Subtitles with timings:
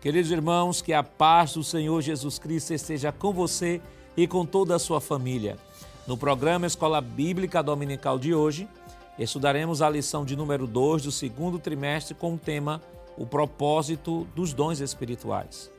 [0.00, 3.82] Queridos irmãos, que a paz do Senhor Jesus Cristo esteja com você
[4.16, 5.58] e com toda a sua família.
[6.06, 8.66] No programa Escola Bíblica Dominical de hoje,
[9.18, 12.80] estudaremos a lição de número 2 do segundo trimestre com o tema
[13.14, 15.70] O propósito dos dons espirituais.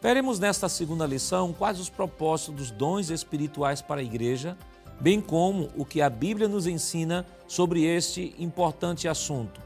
[0.00, 4.56] Veremos nesta segunda lição quais os propósitos dos dons espirituais para a igreja,
[4.98, 9.60] bem como o que a Bíblia nos ensina sobre este importante assunto.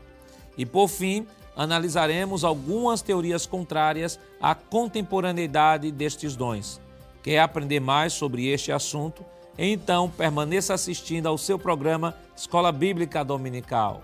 [0.59, 6.81] E por fim, analisaremos algumas teorias contrárias à contemporaneidade destes dons.
[7.23, 9.25] Quer aprender mais sobre este assunto?
[9.57, 14.03] Então permaneça assistindo ao seu programa Escola Bíblica Dominical.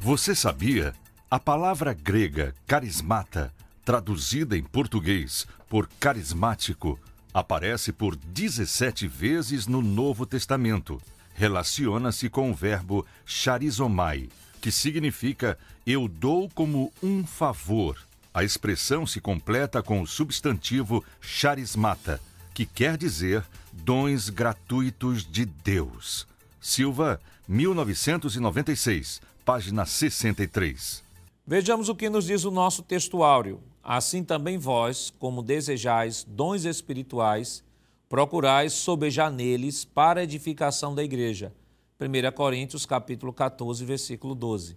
[0.00, 0.92] Você sabia?
[1.30, 3.52] A palavra grega carismata,
[3.84, 6.98] traduzida em português por carismático,
[7.32, 11.00] aparece por 17 vezes no Novo Testamento.
[11.34, 14.28] Relaciona-se com o verbo charizomai,
[14.64, 17.98] que significa eu dou como um favor.
[18.32, 22.18] A expressão se completa com o substantivo charismata,
[22.54, 26.26] que quer dizer dons gratuitos de Deus.
[26.62, 31.04] Silva, 1996, página 63.
[31.46, 33.60] Vejamos o que nos diz o nosso textuário.
[33.82, 37.62] Assim também vós, como desejais dons espirituais,
[38.08, 41.52] procurais sobejar neles para a edificação da igreja.
[42.00, 44.76] 1 Coríntios capítulo 14, versículo 12.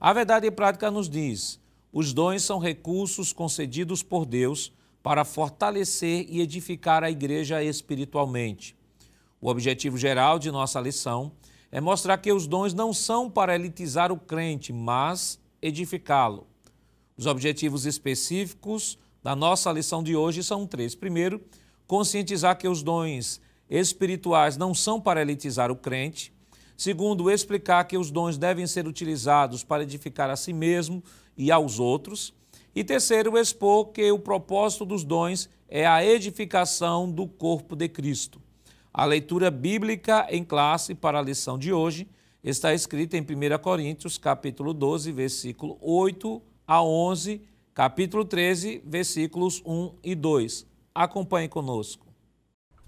[0.00, 1.60] A verdade prática nos diz:
[1.92, 8.76] os dons são recursos concedidos por Deus para fortalecer e edificar a igreja espiritualmente.
[9.40, 11.30] O objetivo geral de nossa lição
[11.70, 16.48] é mostrar que os dons não são para elitizar o crente, mas edificá-lo.
[17.16, 20.96] Os objetivos específicos da nossa lição de hoje são três.
[20.96, 21.40] Primeiro,
[21.86, 26.39] conscientizar que os dons espirituais não são para elitizar o crente.
[26.80, 31.04] Segundo, explicar que os dons devem ser utilizados para edificar a si mesmo
[31.36, 32.32] e aos outros.
[32.74, 38.40] E terceiro, expor que o propósito dos dons é a edificação do corpo de Cristo.
[38.94, 42.08] A leitura bíblica em classe para a lição de hoje
[42.42, 47.42] está escrita em 1 Coríntios, capítulo 12, versículo 8 a 11,
[47.74, 50.66] capítulo 13, versículos 1 e 2.
[50.94, 52.06] Acompanhe conosco.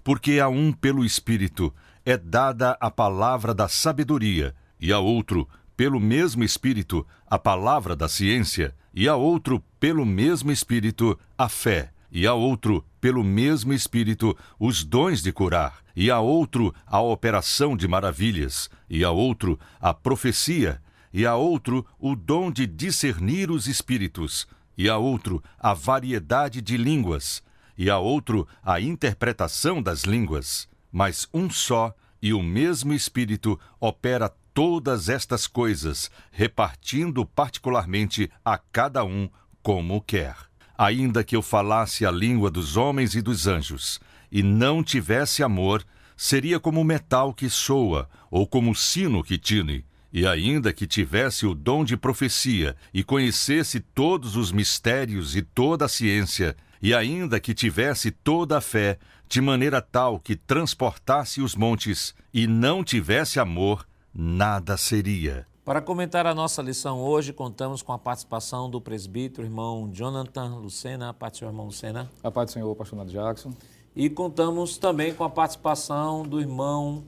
[0.03, 1.71] Porque a um pelo Espírito
[2.05, 8.07] é dada a palavra da sabedoria, e a outro, pelo mesmo Espírito, a palavra da
[8.07, 14.37] ciência, e a outro, pelo mesmo Espírito, a fé, e a outro, pelo mesmo Espírito,
[14.59, 19.93] os dons de curar, e a outro, a operação de maravilhas, e a outro, a
[19.93, 20.81] profecia,
[21.11, 24.47] e a outro, o dom de discernir os espíritos,
[24.77, 27.43] e a outro, a variedade de línguas,
[27.77, 30.67] e a outro, a interpretação das línguas.
[30.93, 39.03] Mas um só e o mesmo Espírito opera todas estas coisas, repartindo particularmente a cada
[39.03, 39.27] um
[39.63, 40.35] como quer.
[40.77, 43.99] Ainda que eu falasse a língua dos homens e dos anjos,
[44.31, 45.83] e não tivesse amor,
[46.15, 49.83] seria como metal que soa, ou como sino que tine.
[50.11, 55.85] E ainda que tivesse o dom de profecia, e conhecesse todos os mistérios e toda
[55.85, 61.55] a ciência, e ainda que tivesse toda a fé, de maneira tal que transportasse os
[61.55, 65.47] montes, e não tivesse amor, nada seria.
[65.65, 71.09] Para comentar a nossa lição hoje, contamos com a participação do presbítero irmão Jonathan Lucena.
[71.09, 72.11] A paz do irmão Lucena.
[72.21, 73.53] A paz do senhor, pastor Nato Jackson.
[73.95, 77.05] E contamos também com a participação do irmão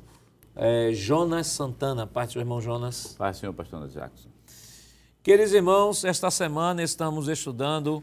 [0.56, 2.04] é, Jonas Santana.
[2.04, 3.16] A paz do irmão Jonas.
[3.16, 4.30] A paz do senhor, pastor Nato Jackson.
[5.22, 8.02] Queridos irmãos, esta semana estamos estudando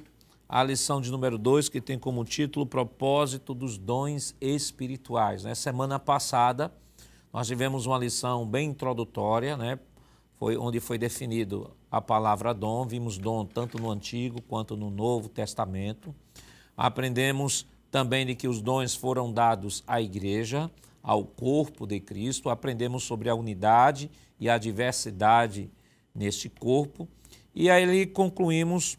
[0.52, 5.44] a lição de número 2, que tem como título Propósito dos Dons Espirituais.
[5.44, 5.54] Né?
[5.54, 6.70] Semana passada,
[7.32, 9.78] nós tivemos uma lição bem introdutória, né?
[10.38, 12.86] foi onde foi definido a palavra dom.
[12.86, 16.14] Vimos dom tanto no Antigo quanto no Novo Testamento.
[16.76, 20.70] Aprendemos também de que os dons foram dados à igreja,
[21.02, 22.50] ao corpo de Cristo.
[22.50, 25.70] Aprendemos sobre a unidade e a diversidade
[26.14, 27.08] neste corpo.
[27.54, 28.98] E aí concluímos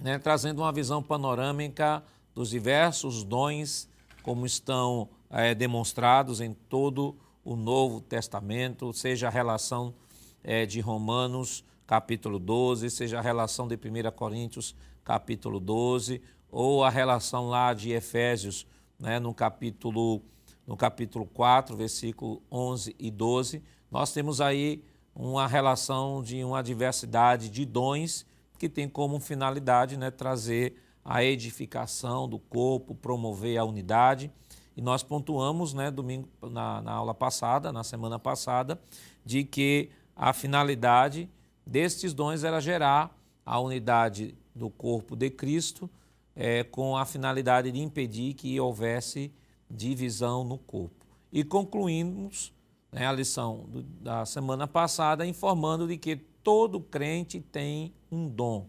[0.00, 2.02] né, trazendo uma visão panorâmica
[2.34, 3.88] dos diversos dons,
[4.22, 9.94] como estão é, demonstrados em todo o Novo Testamento, seja a relação
[10.42, 16.20] é, de Romanos, capítulo 12, seja a relação de 1 Coríntios, capítulo 12,
[16.50, 18.66] ou a relação lá de Efésios,
[18.98, 20.20] né, no, capítulo,
[20.66, 23.62] no capítulo 4, versículo 11 e 12.
[23.90, 24.82] Nós temos aí
[25.14, 28.26] uma relação de uma diversidade de dons
[28.58, 30.74] que tem como finalidade né, trazer
[31.04, 34.30] a edificação do corpo, promover a unidade
[34.76, 38.78] e nós pontuamos, né, domingo, na, na aula passada, na semana passada,
[39.24, 41.30] de que a finalidade
[41.66, 45.88] destes dons era gerar a unidade do corpo de Cristo,
[46.34, 49.32] é, com a finalidade de impedir que houvesse
[49.70, 51.06] divisão no corpo.
[51.32, 52.52] E concluímos
[52.92, 58.68] né, a lição do, da semana passada informando de que todo crente tem um dom.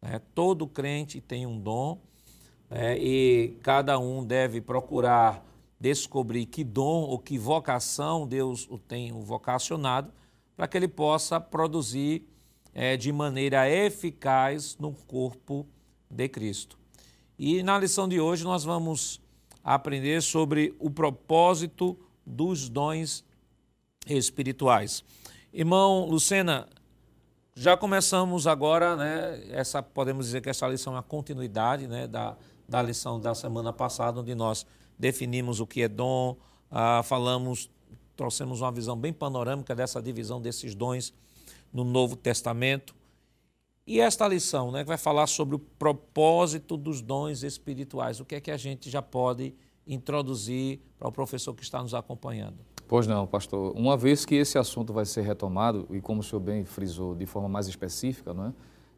[0.00, 0.20] Né?
[0.36, 2.00] Todo crente tem um dom
[2.70, 2.96] né?
[2.96, 5.44] e cada um deve procurar
[5.80, 10.12] descobrir que dom ou que vocação Deus o tem vocacionado
[10.56, 12.24] para que ele possa produzir
[12.72, 15.66] é, de maneira eficaz no corpo
[16.08, 16.78] de Cristo.
[17.36, 19.20] E na lição de hoje nós vamos
[19.64, 23.24] aprender sobre o propósito dos dons
[24.06, 25.02] espirituais.
[25.52, 26.68] Irmão Lucena,
[27.58, 29.42] já começamos agora, né?
[29.50, 32.36] Essa podemos dizer que essa lição é a continuidade, né, da,
[32.68, 34.64] da lição da semana passada, onde nós
[34.96, 36.36] definimos o que é dom,
[36.70, 37.68] ah, falamos,
[38.16, 41.12] trouxemos uma visão bem panorâmica dessa divisão desses dons
[41.72, 42.94] no Novo Testamento.
[43.84, 48.40] E esta lição, né, vai falar sobre o propósito dos dons espirituais, o que é
[48.40, 49.52] que a gente já pode
[49.84, 52.58] introduzir para o professor que está nos acompanhando?
[52.88, 53.74] Pois não, pastor.
[53.76, 57.26] Uma vez que esse assunto vai ser retomado, e como o senhor bem frisou, de
[57.26, 58.52] forma mais específica, não é?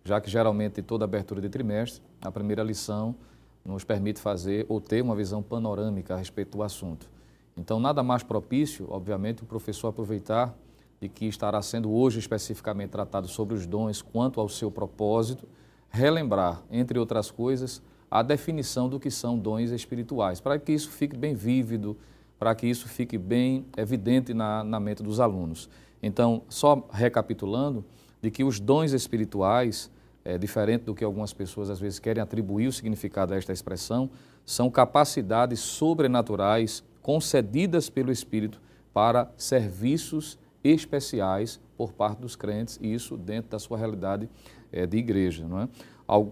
[0.04, 3.16] já que geralmente toda abertura de trimestre, a primeira lição
[3.64, 7.10] nos permite fazer ou ter uma visão panorâmica a respeito do assunto.
[7.56, 10.54] Então, nada mais propício, obviamente, o professor aproveitar
[11.00, 15.48] de que estará sendo hoje especificamente tratado sobre os dons quanto ao seu propósito,
[15.90, 21.16] relembrar, entre outras coisas, a definição do que são dons espirituais, para que isso fique
[21.16, 21.96] bem vívido,
[22.40, 25.68] para que isso fique bem evidente na, na mente dos alunos.
[26.02, 27.84] Então, só recapitulando,
[28.22, 29.90] de que os dons espirituais,
[30.24, 34.08] é, diferente do que algumas pessoas às vezes querem atribuir o significado a esta expressão,
[34.46, 38.58] são capacidades sobrenaturais concedidas pelo Espírito
[38.94, 44.30] para serviços especiais por parte dos crentes, e isso dentro da sua realidade
[44.72, 45.46] é, de igreja.
[45.46, 45.68] Não é?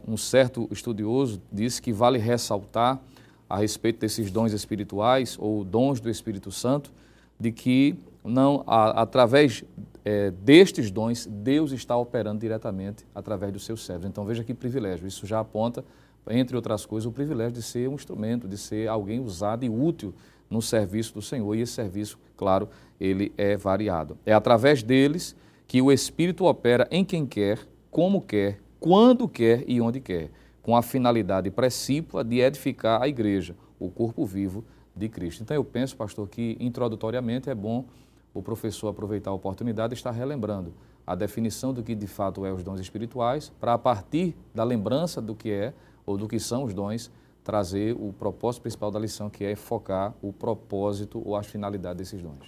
[0.07, 2.99] Um certo estudioso disse que vale ressaltar
[3.49, 6.93] a respeito desses dons espirituais ou dons do Espírito Santo,
[7.39, 9.65] de que não a, através
[10.05, 14.07] é, destes dons Deus está operando diretamente através dos seus servos.
[14.07, 15.07] Então veja que privilégio.
[15.07, 15.85] Isso já aponta,
[16.31, 20.15] entre outras coisas, o privilégio de ser um instrumento, de ser alguém usado e útil
[20.51, 21.55] no serviço do Senhor.
[21.55, 22.69] E esse serviço, claro,
[23.01, 24.19] ele é variado.
[24.27, 25.35] É através deles
[25.67, 27.59] que o Espírito opera em quem quer,
[27.91, 30.31] como quer, quando quer e onde quer,
[30.69, 34.63] com a finalidade precípua de edificar a igreja, o corpo vivo
[34.95, 35.43] de Cristo.
[35.43, 37.87] Então eu penso, pastor, que introdutoriamente é bom
[38.35, 40.75] o professor aproveitar a oportunidade e estar relembrando
[41.07, 45.23] a definição do que de fato é os dons espirituais, para a partir da lembrança
[45.23, 45.73] do que é
[46.05, 47.11] ou do que são os dons,
[47.43, 52.21] trazer o propósito principal da lição, que é focar o propósito ou a finalidade desses
[52.21, 52.45] dons.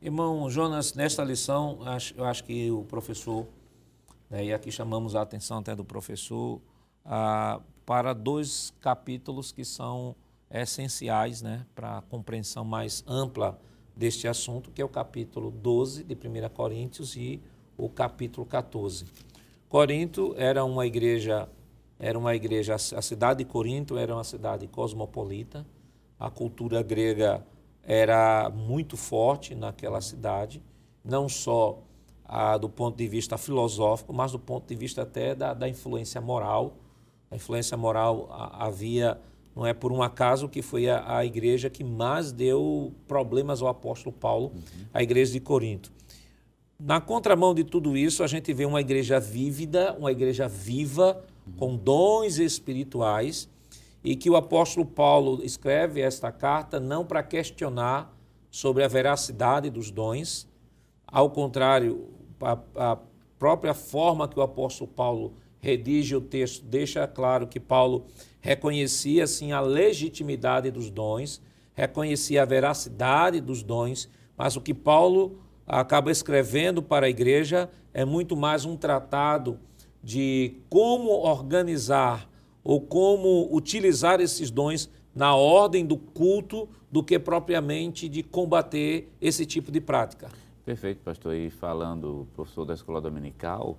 [0.00, 1.80] Irmão Jonas, nesta lição,
[2.16, 3.46] eu acho que o professor,
[4.30, 6.62] né, e aqui chamamos a atenção até do professor,
[7.08, 10.14] ah, para dois capítulos que são
[10.50, 13.58] essenciais né, para a compreensão mais ampla
[13.96, 17.42] deste assunto, que é o capítulo 12 de 1 Coríntios e
[17.76, 19.06] o capítulo 14.
[19.68, 21.48] Corinto era uma igreja,
[21.98, 25.66] era uma igreja, a cidade de Corinto era uma cidade cosmopolita,
[26.20, 27.44] a cultura grega
[27.82, 30.62] era muito forte naquela cidade,
[31.02, 31.82] não só
[32.24, 36.20] ah, do ponto de vista filosófico, mas do ponto de vista até da, da influência
[36.20, 36.76] moral.
[37.30, 39.18] A influência moral havia
[39.58, 43.66] não é por um acaso que foi a, a igreja que mais deu problemas ao
[43.66, 44.62] apóstolo Paulo, uhum.
[44.94, 45.90] a igreja de Corinto.
[46.78, 51.52] Na contramão de tudo isso, a gente vê uma igreja vívida, uma igreja viva, uhum.
[51.54, 53.48] com dons espirituais,
[54.04, 58.16] e que o apóstolo Paulo escreve esta carta não para questionar
[58.52, 60.48] sobre a veracidade dos dons,
[61.04, 62.08] ao contrário,
[62.40, 62.98] a, a
[63.40, 68.06] própria forma que o apóstolo Paulo redige o texto deixa claro que Paulo
[68.40, 71.42] reconhecia assim a legitimidade dos dons,
[71.74, 78.04] reconhecia a veracidade dos dons, mas o que Paulo acaba escrevendo para a igreja é
[78.04, 79.58] muito mais um tratado
[80.02, 82.28] de como organizar
[82.62, 89.44] ou como utilizar esses dons na ordem do culto do que propriamente de combater esse
[89.44, 90.28] tipo de prática.
[90.64, 91.34] Perfeito, pastor.
[91.34, 93.78] E falando, professor da escola dominical,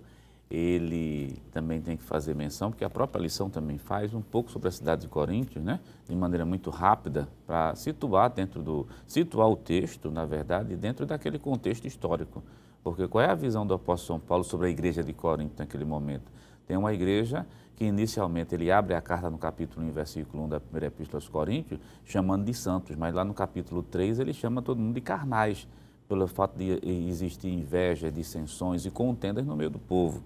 [0.49, 4.67] ele também tem que fazer menção, porque a própria lição também faz um pouco sobre
[4.67, 5.79] a cidade de Coríntios, né?
[6.07, 8.87] de maneira muito rápida, para situar dentro do.
[9.05, 12.41] situar o texto, na verdade, dentro daquele contexto histórico.
[12.83, 15.85] Porque qual é a visão do apóstolo São Paulo sobre a igreja de Corinto naquele
[15.85, 16.31] momento?
[16.65, 20.59] Tem uma igreja que inicialmente ele abre a carta no capítulo 1, versículo 1 da
[20.59, 24.79] primeira epístola aos Coríntios, chamando de santos, mas lá no capítulo 3 ele chama todo
[24.79, 25.67] mundo de carnais,
[26.07, 26.79] pelo fato de
[27.09, 30.23] existir inveja, dissensões e contendas no meio do povo.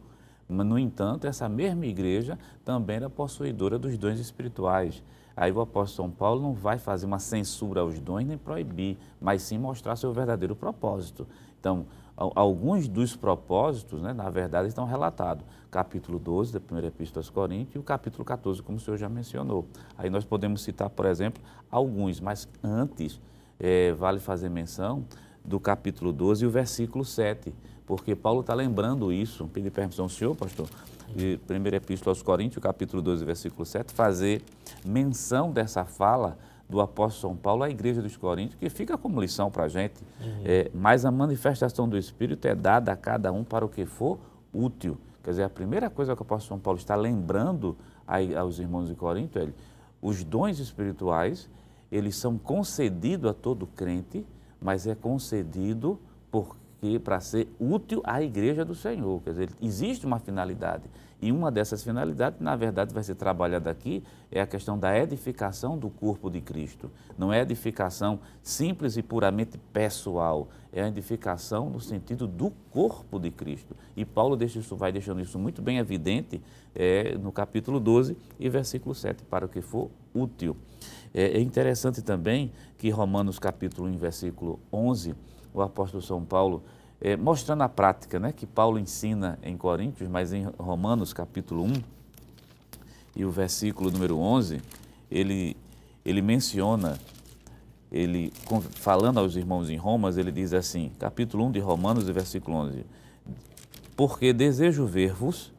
[0.48, 5.04] Mas, no entanto, essa mesma igreja também era possuidora dos dons espirituais.
[5.36, 9.42] Aí o apóstolo São Paulo não vai fazer uma censura aos dons nem proibir, mas
[9.42, 11.28] sim mostrar seu verdadeiro propósito.
[11.60, 11.86] Então,
[12.16, 15.44] alguns dos propósitos, né, na verdade, estão relatados.
[15.72, 19.10] Capítulo 12 da primeira epístola aos Coríntios e o capítulo 14, como o senhor já
[19.10, 19.66] mencionou.
[19.98, 23.20] Aí nós podemos citar, por exemplo, alguns, mas antes
[23.60, 25.04] é, vale fazer menção
[25.44, 27.54] do capítulo 12 e o versículo 7,
[27.86, 30.68] porque Paulo está lembrando isso, pedir permissão ao senhor, pastor,
[31.16, 34.42] de primeira epístola aos Coríntios, capítulo 12, versículo 7, fazer
[34.86, 36.38] menção dessa fala
[36.70, 40.02] do apóstolo São Paulo à igreja dos Coríntios, que fica como lição para a gente.
[40.20, 40.42] Uhum.
[40.46, 44.18] É, mas a manifestação do Espírito é dada a cada um para o que for
[44.52, 44.98] útil.
[45.24, 47.78] Quer dizer, a primeira coisa que o apóstolo São Paulo está lembrando
[48.36, 49.48] aos irmãos de Corinto é
[50.02, 51.50] os dons espirituais,
[51.92, 54.26] eles são concedidos a todo crente,
[54.60, 56.00] mas é concedido
[56.84, 59.22] porque para ser útil à igreja do Senhor.
[59.22, 60.84] Quer dizer, existe uma finalidade.
[61.22, 65.78] E uma dessas finalidades, na verdade, vai ser trabalhada aqui, é a questão da edificação
[65.78, 66.92] do corpo de Cristo.
[67.18, 73.32] Não é edificação simples e puramente pessoal, é a edificação no sentido do corpo de
[73.32, 73.74] Cristo.
[73.96, 76.42] E Paulo deixa isso, vai deixando isso muito bem evidente
[76.76, 80.58] é, no capítulo 12 e versículo 7, para o que for útil.
[81.14, 85.16] É, é interessante também que Romanos capítulo 1, versículo 11,
[85.54, 86.64] o apóstolo São Paulo
[87.04, 91.74] é, mostrando a prática né, que Paulo ensina em Coríntios, mas em Romanos capítulo 1
[93.16, 94.62] e o versículo número 11,
[95.12, 95.56] ele,
[96.06, 96.98] ele menciona,
[97.92, 98.32] ele
[98.72, 102.86] falando aos irmãos em Romas, ele diz assim, capítulo 1 de Romanos, versículo 11,
[103.98, 105.52] porque desejo ver-vos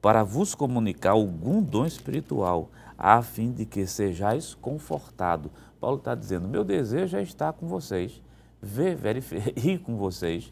[0.00, 5.50] para vos comunicar algum dom espiritual, a fim de que sejais confortado.
[5.78, 8.22] Paulo está dizendo, meu desejo é estar com vocês,
[8.60, 10.50] ver, verificar, ir com vocês,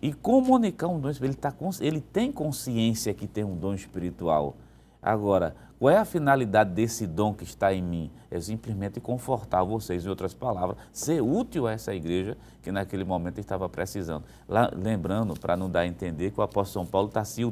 [0.00, 4.56] e comunicar um dom espiritual, ele, tá, ele tem consciência que tem um dom espiritual.
[5.00, 8.10] Agora, qual é a finalidade desse dom que está em mim?
[8.30, 13.38] É simplesmente confortar vocês, em outras palavras, ser útil a essa igreja que naquele momento
[13.38, 14.24] estava precisando.
[14.48, 17.42] Lá, lembrando, para não dar a entender, que o apóstolo São Paulo está se,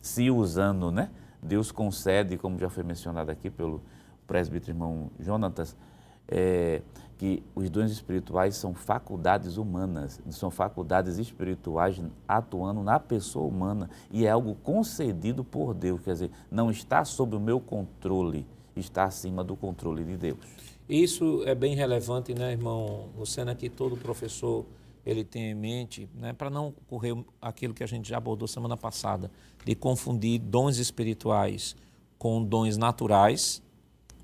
[0.00, 1.10] se usando, né?
[1.42, 3.82] Deus concede, como já foi mencionado aqui pelo
[4.28, 5.76] presbítero irmão Jonatas,
[6.28, 6.82] é,
[7.22, 14.26] que os dons espirituais são faculdades humanas, são faculdades espirituais atuando na pessoa humana e
[14.26, 19.44] é algo concedido por Deus, quer dizer, não está sob o meu controle, está acima
[19.44, 20.38] do controle de Deus.
[20.88, 24.66] Isso é bem relevante, né, irmão Luciana, que todo professor
[25.06, 28.76] ele tem em mente, né, para não ocorrer aquilo que a gente já abordou semana
[28.76, 29.30] passada,
[29.64, 31.76] de confundir dons espirituais
[32.18, 33.62] com dons naturais,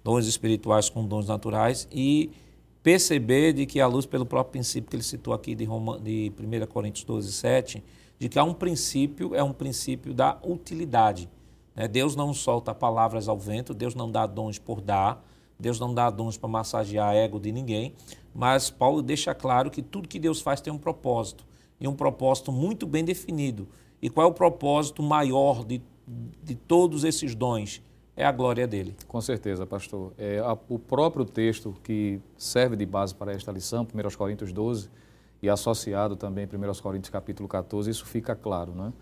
[0.03, 2.33] dons espirituais com dons naturais e
[2.89, 6.33] perceber de que, à luz pelo próprio princípio que ele citou aqui de, Roma, de
[6.41, 7.85] 1 Coríntios 12, 7,
[8.19, 11.29] de que há um princípio, é um princípio da utilidade.
[11.77, 11.87] Né?
[11.87, 15.23] Deus não solta palavras ao vento, Deus não dá dons por dar,
[15.61, 17.93] Deus não dá dons para massagear ego de ninguém,
[18.35, 21.45] mas Paulo deixa claro que tudo que Deus faz tem um propósito,
[21.79, 23.69] e um propósito muito bem definido.
[24.01, 25.83] E qual é o propósito maior de,
[26.43, 27.83] de todos esses dons?
[28.19, 28.97] É a glória dele.
[29.07, 30.13] Com certeza, pastor.
[30.19, 34.91] É, a, o próprio texto que serve de base para esta lição, 1 Coríntios 12,
[35.41, 38.93] e associado também 1 Coríntios capítulo 14, isso fica claro, né?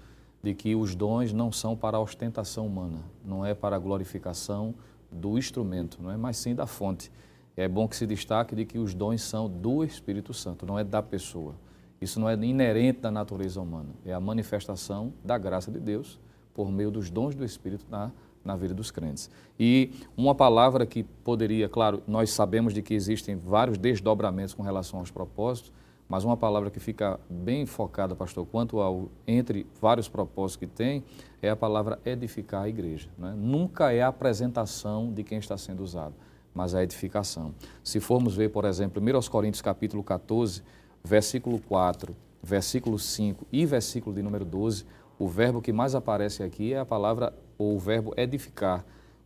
[0.43, 4.75] de que os dons não são para a ostentação humana, não é para a glorificação
[5.11, 7.11] do instrumento, não é, mas sim da fonte.
[7.57, 10.85] É bom que se destaque de que os dons são do Espírito Santo, não é
[10.85, 11.55] da pessoa.
[12.03, 16.21] Isso não é inerente da natureza humana, é a manifestação da graça de Deus
[16.53, 18.13] por meio dos dons do Espírito na
[18.47, 19.31] na vida dos crentes.
[19.59, 25.00] E uma palavra que poderia, claro, nós sabemos de que existem vários desdobramentos com relação
[25.00, 25.73] aos propósitos,
[26.09, 31.03] mas uma palavra que fica bem focada, pastor, quanto ao entre vários propósitos que tem,
[31.43, 33.09] é a palavra edificar a igreja.
[33.19, 33.35] Né?
[33.37, 36.15] Nunca é a apresentação de quem está sendo usado,
[36.55, 37.53] mas a edificação.
[37.83, 40.62] Se formos ver, por exemplo, 1 Coríntios capítulo 14,
[41.03, 44.85] versículo 4, versículo 5 e versículo de número 12,
[45.19, 48.85] o verbo que mais aparece aqui é a palavra ou o verbo edificar.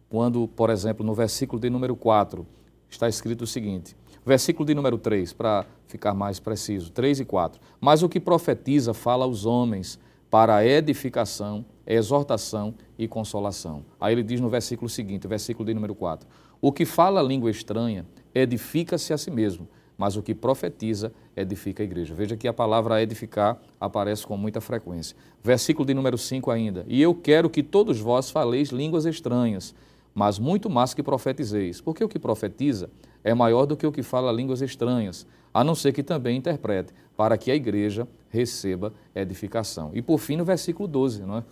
[0.09, 2.47] Quando, por exemplo, no versículo de número 4,
[2.89, 7.61] está escrito o seguinte: versículo de número 3, para ficar mais preciso, 3 e 4.
[7.81, 9.99] Mas o que profetiza fala aos homens
[10.31, 13.85] para edificação, exortação e consolação.
[14.01, 16.29] Aí ele diz no versículo seguinte, versículo de número 4:
[16.61, 19.69] O que fala língua estranha edifica-se a si mesmo
[20.01, 22.15] mas o que profetiza edifica a igreja.
[22.15, 25.15] Veja que a palavra edificar aparece com muita frequência.
[25.45, 26.87] Versículo de número 5 ainda.
[26.89, 29.75] E eu quero que todos vós faleis línguas estranhas,
[30.15, 31.83] mas muito mais que profetizeis.
[31.83, 32.89] Porque o que profetiza
[33.23, 36.95] é maior do que o que fala línguas estranhas, a não ser que também interprete,
[37.15, 39.91] para que a igreja receba edificação.
[39.93, 41.45] E por fim, no versículo 12, não é?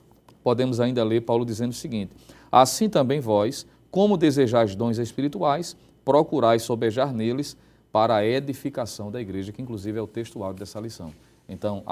[0.42, 2.12] podemos ainda ler Paulo dizendo o seguinte:
[2.50, 7.54] Assim também vós, como desejais dons espirituais, procurais sobejar neles
[7.92, 11.12] para a edificação da igreja, que inclusive é o texto áudio dessa lição.
[11.48, 11.82] Então,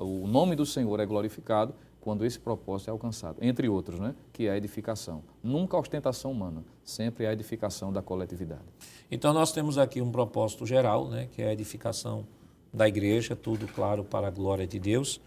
[0.00, 4.46] o nome do Senhor é glorificado quando esse propósito é alcançado, entre outros, né, que
[4.46, 5.22] é a edificação.
[5.42, 8.62] Nunca a ostentação humana, sempre a edificação da coletividade.
[9.10, 12.24] Então, nós temos aqui um propósito geral, né, que é a edificação
[12.72, 15.20] da igreja, tudo claro para a glória de Deus.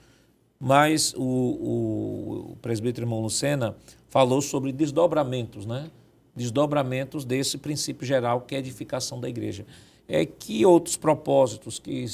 [0.59, 3.75] Mas o, o, o presbítero irmão Lucena
[4.09, 5.89] falou sobre desdobramentos, né?
[6.35, 9.65] Desdobramentos desse princípio geral que é a edificação da igreja.
[10.09, 12.05] É que outros propósitos que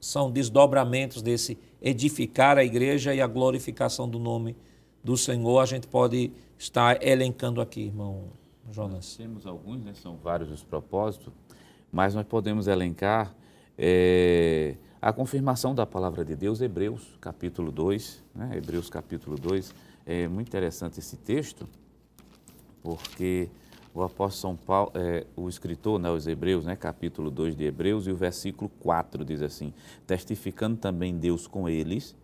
[0.00, 4.56] são desdobramentos desse edificar a igreja e a glorificação do nome
[5.02, 8.24] do Senhor, a gente pode estar elencando aqui, irmão
[8.72, 8.94] Jonas.
[8.94, 9.92] Nós temos alguns, né?
[9.94, 11.32] são vários os propósitos,
[11.92, 13.32] mas nós podemos elencar
[13.78, 18.56] é, a confirmação da palavra de Deus, Hebreus capítulo 2, né?
[18.56, 19.72] Hebreus capítulo 2,
[20.04, 21.68] é muito interessante esse texto,
[22.82, 23.48] porque
[23.96, 28.06] o apóstolo São Paulo, é, o escritor, né, os Hebreus, né, capítulo 2 de Hebreus,
[28.06, 29.72] e o versículo 4 diz assim:
[30.06, 32.14] Testificando também Deus com eles,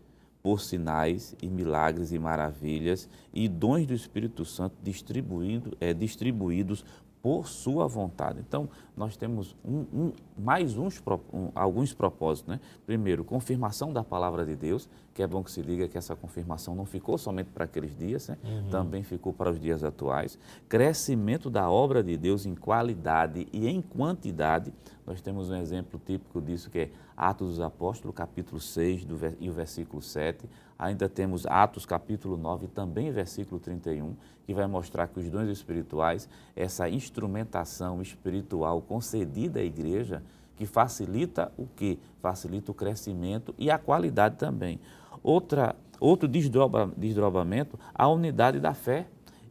[0.43, 6.85] por sinais e milagres e maravilhas e dons do Espírito Santo distribuído, é, distribuídos
[7.23, 8.41] por sua vontade.
[8.41, 11.01] Então, nós temos um, um, mais uns,
[11.33, 12.53] um, alguns propósitos.
[12.53, 12.61] Né?
[12.85, 16.75] Primeiro, confirmação da palavra de Deus, que é bom que se diga que essa confirmação
[16.75, 18.37] não ficou somente para aqueles dias, né?
[18.43, 18.71] uhum.
[18.71, 20.37] também ficou para os dias atuais.
[20.69, 24.73] Crescimento da obra de Deus em qualidade e em quantidade.
[25.07, 29.49] Nós temos um exemplo típico disso que é Atos dos Apóstolos, capítulo 6 do, e
[29.49, 30.49] o versículo 7.
[30.83, 36.29] Ainda temos Atos capítulo 9, também versículo 31, que vai mostrar que os dons espirituais,
[36.57, 40.25] essa instrumentação espiritual concedida à igreja,
[40.57, 42.01] que facilita o que?
[42.21, 44.81] Facilita o crescimento e a qualidade também.
[45.23, 49.07] Outra, outro desdobra, desdobramento, a unidade da fé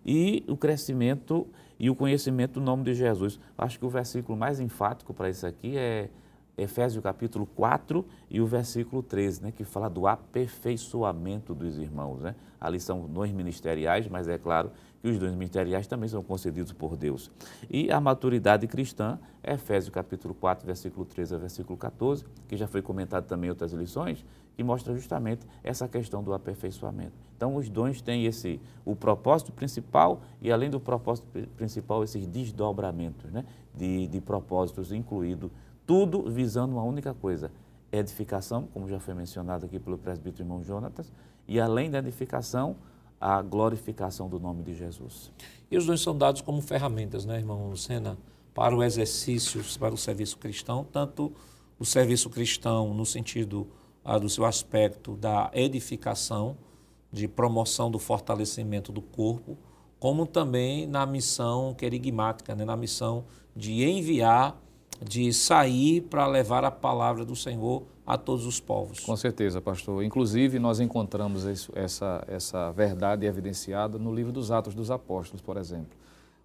[0.06, 1.48] e o crescimento
[1.80, 3.40] e o conhecimento do nome de Jesus.
[3.58, 6.10] Acho que o versículo mais enfático para isso aqui é
[6.58, 12.22] Efésios capítulo 4 e o versículo 13, né, que fala do aperfeiçoamento dos irmãos.
[12.22, 12.36] Né?
[12.60, 16.96] Ali são dons ministeriais, mas é claro que os dons ministeriais também são concedidos por
[16.96, 17.32] Deus.
[17.70, 22.82] E a maturidade cristã, Efésios capítulo 4, versículo 13 a versículo 14, que já foi
[22.82, 24.24] comentado também em outras lições,
[24.56, 27.14] que mostra justamente essa questão do aperfeiçoamento.
[27.36, 33.32] Então, os dons têm esse, o propósito principal e, além do propósito principal, esses desdobramentos
[33.32, 35.50] né, de, de propósitos incluídos
[35.86, 37.52] tudo visando uma única coisa,
[37.92, 41.12] edificação, como já foi mencionado aqui pelo presbítero irmão Jonatas,
[41.48, 42.76] e além da edificação,
[43.20, 45.32] a glorificação do nome de Jesus.
[45.70, 48.18] E os dois são dados como ferramentas, né, irmão Lucena,
[48.54, 51.32] para o exercício, para o serviço cristão, tanto
[51.78, 53.68] o serviço cristão no sentido
[54.04, 56.58] ah, do seu aspecto da edificação,
[57.12, 59.58] de promoção do fortalecimento do corpo,
[60.00, 64.61] como também na missão querigmática, né, na missão de enviar
[65.02, 69.00] de sair para levar a palavra do Senhor a todos os povos.
[69.00, 70.04] Com certeza, pastor.
[70.04, 75.58] Inclusive, nós encontramos isso, essa, essa verdade evidenciada no livro dos Atos dos Apóstolos, por
[75.58, 75.98] exemplo.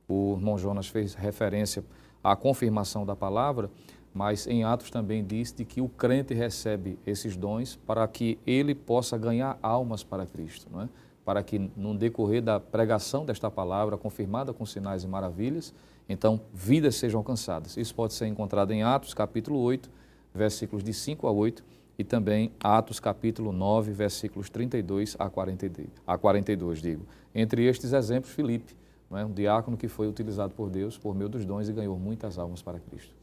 [0.08, 1.84] O irmão Jonas fez referência
[2.22, 3.70] à confirmação da palavra,
[4.14, 8.74] mas em Atos também diz de que o crente recebe esses dons para que ele
[8.74, 10.88] possa ganhar almas para Cristo, não é?
[11.26, 15.74] para que no decorrer da pregação desta palavra, confirmada com sinais e maravilhas,
[16.08, 17.76] então, vidas sejam alcançadas.
[17.76, 19.90] Isso pode ser encontrado em Atos, capítulo 8,
[20.34, 21.64] versículos de 5 a 8,
[21.98, 27.06] e também Atos, capítulo 9, versículos 32 a 42, a 42 digo.
[27.34, 28.76] Entre estes exemplos, Filipe,
[29.10, 29.24] é?
[29.24, 32.60] um diácono que foi utilizado por Deus por meio dos dons e ganhou muitas almas
[32.60, 33.14] para Cristo.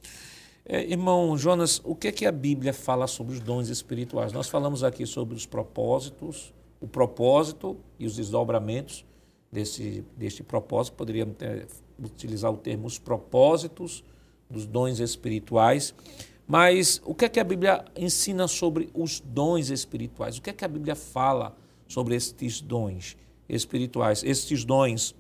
[0.65, 4.32] É, irmão Jonas, o que é que a Bíblia fala sobre os dons espirituais?
[4.32, 9.06] Nós falamos aqui sobre os propósitos, o propósito e os desdobramentos
[9.52, 10.96] desse, deste propósito.
[10.96, 11.67] Poderíamos ter
[11.99, 14.03] utilizar o termo os propósitos
[14.49, 15.93] dos dons espirituais.
[16.47, 20.38] Mas o que é que a Bíblia ensina sobre os dons espirituais?
[20.38, 21.56] O que é que a Bíblia fala
[21.88, 24.23] sobre estes dons espirituais?
[24.23, 25.15] Estes dons,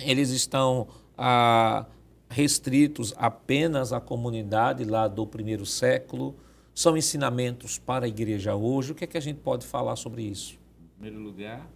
[0.00, 1.86] eles estão ah,
[2.30, 6.36] restritos apenas à comunidade lá do primeiro século?
[6.72, 8.92] São ensinamentos para a igreja hoje?
[8.92, 10.54] O que é que a gente pode falar sobre isso?
[10.80, 11.68] Em primeiro lugar,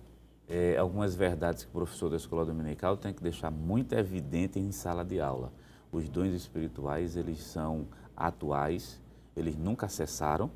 [0.48, 4.70] é, algumas verdades que o professor da escola dominical tem que deixar muito evidente em
[4.72, 5.52] sala de aula.
[5.90, 9.00] Os dons espirituais, eles são atuais,
[9.36, 10.50] eles nunca cessaram,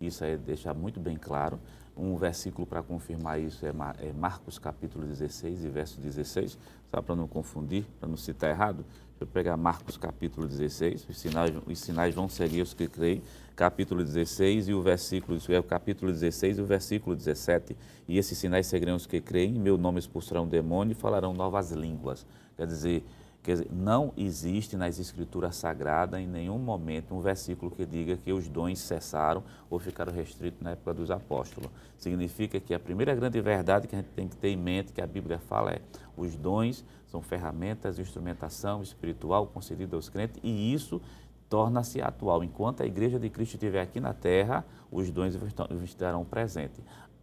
[0.00, 1.58] isso é deixar muito bem claro.
[2.00, 6.58] Um versículo para confirmar isso é, é Marcos capítulo 16 e verso 16,
[6.90, 8.86] só para não confundir, para não citar errado.
[9.20, 13.22] eu pegar Marcos capítulo 16, os sinais, os sinais vão seguir os que creem,
[13.54, 17.76] capítulo 16 e o versículo, isso é o capítulo 16 e o versículo 17.
[18.08, 22.26] E esses sinais seguirão os que creem, meu nome expulsarão demônio e falarão novas línguas.
[22.56, 23.04] Quer dizer,
[23.42, 28.32] quer dizer, não existe nas escrituras sagradas em nenhum momento um versículo que diga que
[28.32, 31.70] os dons cessaram ou ficaram restritos na época dos apóstolos.
[31.96, 35.00] Significa que a primeira grande verdade que a gente tem que ter em mente, que
[35.00, 35.80] a Bíblia fala, é
[36.16, 41.00] os dons são ferramentas de instrumentação espiritual concedida aos crentes e isso
[41.48, 42.44] torna-se atual.
[42.44, 45.34] Enquanto a Igreja de Cristo estiver aqui na Terra, os dons
[45.82, 46.80] estarão presentes.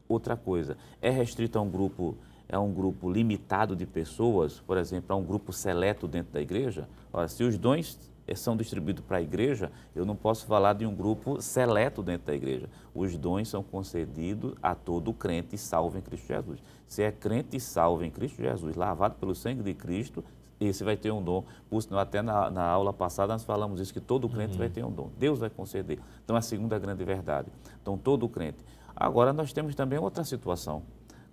[0.08, 2.18] Outra coisa, é restrito a um grupo,
[2.50, 6.88] é um grupo limitado de pessoas, por exemplo, a um grupo seleto dentro da igreja?
[7.12, 8.00] Ora, se os dons
[8.36, 12.36] são distribuídos para a igreja, eu não posso falar de um grupo seleto dentro da
[12.36, 12.70] igreja.
[12.94, 16.64] Os dons são concedidos a todo crente salvo em Cristo Jesus.
[16.88, 20.24] Se é crente salvo em Cristo Jesus, lavado pelo sangue de Cristo,
[20.60, 21.44] esse vai ter um dom.
[21.92, 24.58] Até na, na aula passada nós falamos isso, que todo crente uhum.
[24.58, 25.10] vai ter um dom.
[25.18, 26.00] Deus vai conceder.
[26.24, 27.50] Então, é a segunda grande verdade.
[27.82, 28.58] Então, todo crente.
[28.96, 30.82] Agora, nós temos também outra situação.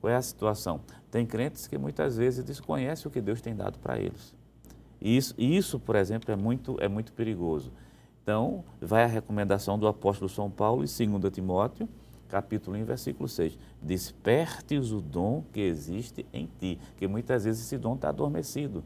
[0.04, 0.82] Qual é a situação?
[1.10, 4.34] Tem crentes que muitas vezes desconhecem o que Deus tem dado para eles.
[5.00, 7.72] E isso, isso, por exemplo, é muito, é muito perigoso.
[8.22, 11.88] Então, vai a recomendação do apóstolo São Paulo em 2 Timóteo,
[12.28, 13.58] capítulo 1, versículo 6.
[13.80, 18.84] Despertes o dom que existe em ti, que muitas vezes esse dom está adormecido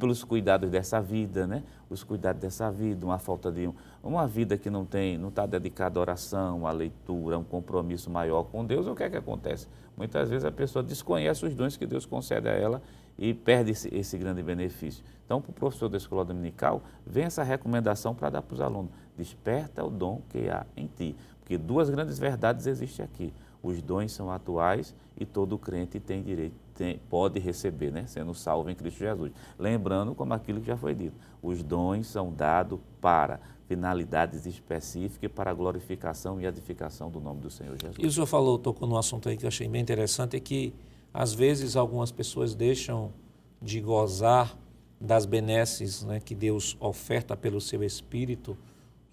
[0.00, 1.62] pelos cuidados dessa vida, né?
[1.88, 3.70] Os cuidados dessa vida, uma falta de
[4.02, 8.10] uma vida que não tem, não está dedicada à oração, à leitura, a um compromisso
[8.10, 8.86] maior com Deus.
[8.86, 9.68] O que é que acontece?
[9.96, 12.82] Muitas vezes a pessoa desconhece os dons que Deus concede a ela
[13.18, 15.04] e perde esse, esse grande benefício.
[15.26, 18.90] Então, para o professor da escola dominical, vem essa recomendação para dar para os alunos:
[19.16, 23.32] desperta o dom que há em ti, porque duas grandes verdades existem aqui.
[23.62, 28.70] Os dons são atuais e todo crente tem direito tem, pode receber, né, sendo salvo
[28.70, 29.30] em Cristo Jesus.
[29.58, 33.38] Lembrando, como aquilo que já foi dito, os dons são dados para
[33.68, 37.98] finalidades específicas e para a glorificação e edificação do nome do Senhor Jesus.
[37.98, 40.72] E o senhor falou, tocou num assunto aí que eu achei bem interessante, é que
[41.12, 43.12] às vezes algumas pessoas deixam
[43.60, 44.56] de gozar
[44.98, 48.56] das benesses né, que Deus oferta pelo seu Espírito,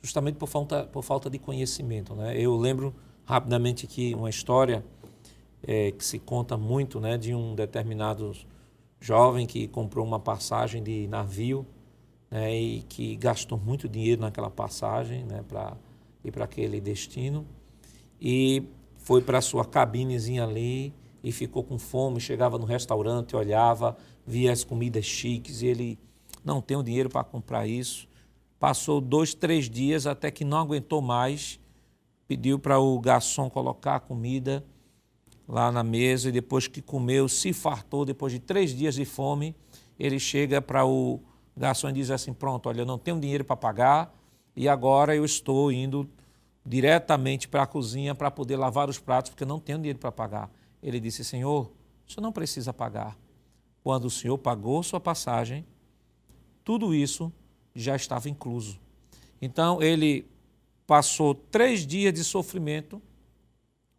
[0.01, 2.15] justamente por falta, por falta de conhecimento.
[2.15, 2.39] Né?
[2.39, 4.86] Eu lembro rapidamente aqui uma história
[5.63, 8.34] é, que se conta muito né, de um determinado
[9.00, 11.65] jovem que comprou uma passagem de navio
[12.30, 15.78] né, e que gastou muito dinheiro naquela passagem né, para
[16.24, 17.46] ir para aquele destino
[18.20, 18.63] e
[18.98, 20.93] foi para sua cabinezinha ali
[21.24, 26.00] e ficou com fome, chegava no restaurante, olhava, via as comidas chiques e ele
[26.43, 28.08] não tem o dinheiro para comprar isso.
[28.60, 31.60] Passou dois, três dias até que não aguentou mais,
[32.28, 34.63] pediu para o garçom colocar a comida
[35.48, 39.56] lá na mesa e depois que comeu, se fartou, depois de três dias de fome,
[39.98, 41.22] ele chega para o
[41.56, 44.14] garçom e diz assim: Pronto, olha, eu não tenho dinheiro para pagar
[44.56, 46.10] e agora eu estou indo
[46.66, 50.12] diretamente para a cozinha para poder lavar os pratos porque eu não tenho dinheiro para
[50.12, 50.52] pagar.
[50.84, 51.72] Ele disse: Senhor,
[52.08, 53.18] o senhor não precisa pagar.
[53.84, 55.66] Quando o senhor pagou sua passagem,
[56.64, 57.32] tudo isso
[57.74, 58.80] já estava incluso.
[59.42, 60.28] Então ele
[60.86, 63.02] passou três dias de sofrimento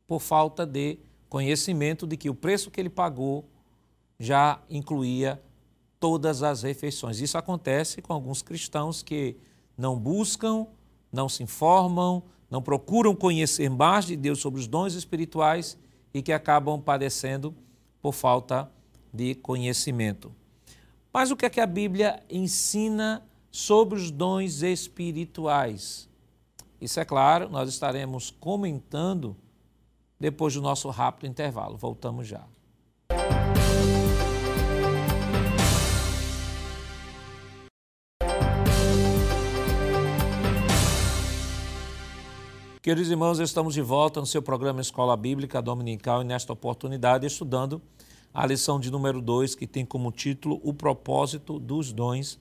[0.06, 3.44] por falta de conhecimento de que o preço que ele pagou
[4.18, 5.40] já incluía
[6.00, 7.20] todas as refeições.
[7.20, 9.36] Isso acontece com alguns cristãos que
[9.76, 10.66] não buscam,
[11.12, 15.78] não se informam, não procuram conhecer mais de Deus sobre os dons espirituais
[16.12, 17.54] e que acabam padecendo
[18.00, 18.70] por falta
[19.12, 20.32] de conhecimento.
[21.12, 26.08] Mas o que é que a Bíblia ensina sobre os dons espirituais?
[26.80, 29.36] Isso é claro, nós estaremos comentando
[30.18, 31.76] depois do nosso rápido intervalo.
[31.76, 32.44] Voltamos já.
[42.80, 47.82] Queridos irmãos, estamos de volta no seu programa Escola Bíblica Dominical e nesta oportunidade estudando
[48.32, 52.38] a lição de número 2, que tem como título O propósito dos dons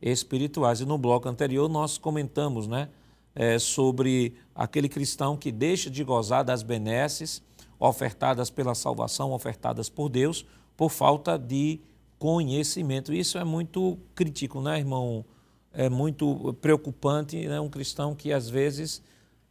[0.00, 0.80] espirituais.
[0.80, 2.88] E no bloco anterior nós comentamos, né,
[3.34, 7.42] é, sobre aquele cristão que deixa de gozar das benesses
[7.78, 11.80] ofertadas pela salvação, ofertadas por Deus, por falta de
[12.18, 13.12] conhecimento.
[13.12, 15.24] Isso é muito crítico, né, irmão?
[15.72, 17.58] É muito preocupante, né?
[17.58, 19.02] Um cristão que às vezes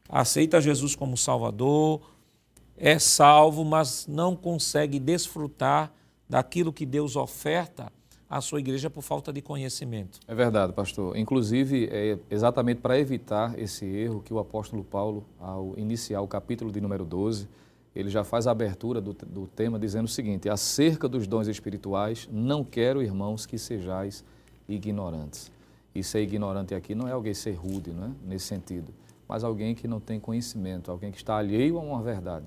[0.07, 2.01] aceita Jesus como Salvador,
[2.77, 5.91] é salvo, mas não consegue desfrutar
[6.29, 7.91] daquilo que Deus oferta
[8.31, 10.17] à sua igreja por falta de conhecimento.
[10.25, 11.17] É verdade, pastor.
[11.17, 16.71] Inclusive, é exatamente para evitar esse erro que o apóstolo Paulo, ao iniciar o capítulo
[16.71, 17.49] de número 12,
[17.93, 22.29] ele já faz a abertura do, do tema dizendo o seguinte: acerca dos dons espirituais,
[22.31, 24.23] não quero, irmãos, que sejais
[24.65, 25.51] ignorantes.
[25.93, 28.11] E ser ignorante aqui não é alguém ser rude, não é?
[28.25, 28.93] nesse sentido,
[29.27, 32.45] mas alguém que não tem conhecimento, alguém que está alheio a uma verdade.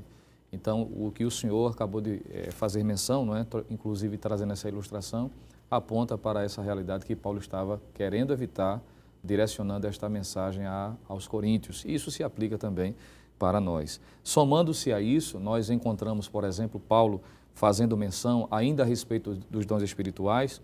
[0.50, 3.46] Então, o que o senhor acabou de é, fazer menção, não é?
[3.68, 5.30] inclusive trazendo essa ilustração,
[5.70, 8.82] aponta para essa realidade que Paulo estava querendo evitar,
[9.22, 11.84] direcionando esta mensagem a, aos coríntios.
[11.86, 12.94] Isso se aplica também
[13.38, 14.00] para nós.
[14.22, 17.20] Somando-se a isso, nós encontramos, por exemplo, Paulo
[17.54, 20.60] fazendo menção ainda a respeito dos dons espirituais.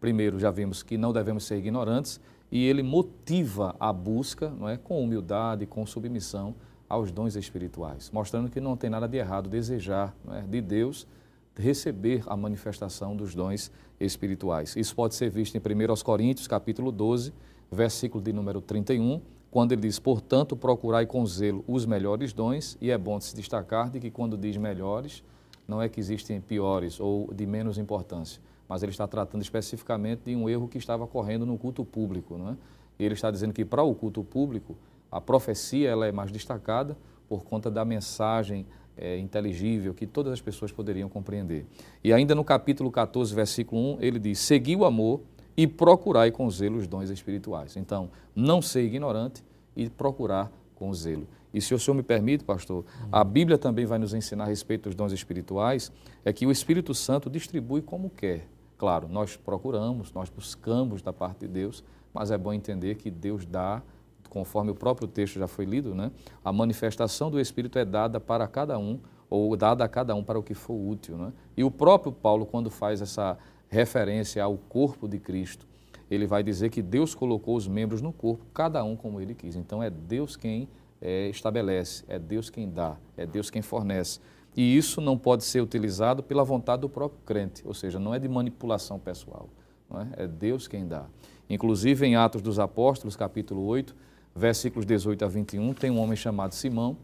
[0.00, 4.76] Primeiro, já vimos que não devemos ser ignorantes e ele motiva a busca, não é,
[4.76, 6.54] com humildade, com submissão
[6.88, 11.06] aos dons espirituais, mostrando que não tem nada de errado desejar é, de Deus
[11.56, 14.74] receber a manifestação dos dons espirituais.
[14.76, 17.32] Isso pode ser visto em 1 Coríntios, capítulo 12,
[17.70, 22.90] versículo de número 31, quando ele diz, portanto, procurai com zelo os melhores dons, e
[22.90, 25.22] é bom se destacar de que quando diz melhores,
[25.66, 30.36] não é que existem piores ou de menos importância, mas ele está tratando especificamente de
[30.36, 32.36] um erro que estava ocorrendo no culto público.
[32.36, 32.56] Não é?
[32.98, 34.76] E ele está dizendo que para o culto público,
[35.10, 36.96] a profecia ela é mais destacada
[37.28, 41.66] por conta da mensagem é, inteligível que todas as pessoas poderiam compreender.
[42.02, 45.20] E ainda no capítulo 14, versículo 1, ele diz: Segui o amor
[45.56, 47.76] e procurai com zelo os dons espirituais.
[47.76, 49.42] Então, não ser ignorante
[49.76, 51.26] e procurar com zelo.
[51.52, 54.84] E se o senhor me permite, pastor, a Bíblia também vai nos ensinar a respeito
[54.84, 55.92] dos dons espirituais,
[56.24, 58.48] é que o Espírito Santo distribui como quer.
[58.76, 63.46] Claro, nós procuramos, nós buscamos da parte de Deus, mas é bom entender que Deus
[63.46, 63.82] dá,
[64.28, 66.10] conforme o próprio texto já foi lido, né?
[66.44, 68.98] A manifestação do Espírito é dada para cada um,
[69.30, 71.32] ou dada a cada um para o que for útil, né?
[71.56, 75.66] E o próprio Paulo, quando faz essa referência ao corpo de Cristo,
[76.10, 79.56] ele vai dizer que Deus colocou os membros no corpo, cada um como ele quis.
[79.56, 80.68] Então é Deus quem
[81.00, 84.20] é, estabelece, é Deus quem dá, é Deus quem fornece.
[84.56, 88.18] E isso não pode ser utilizado pela vontade do próprio crente, ou seja, não é
[88.18, 89.48] de manipulação pessoal,
[90.16, 90.24] é?
[90.24, 91.06] é Deus quem dá.
[91.50, 93.94] Inclusive em Atos dos Apóstolos, capítulo 8,
[94.34, 96.96] versículos 18 a 21, tem um homem chamado Simão,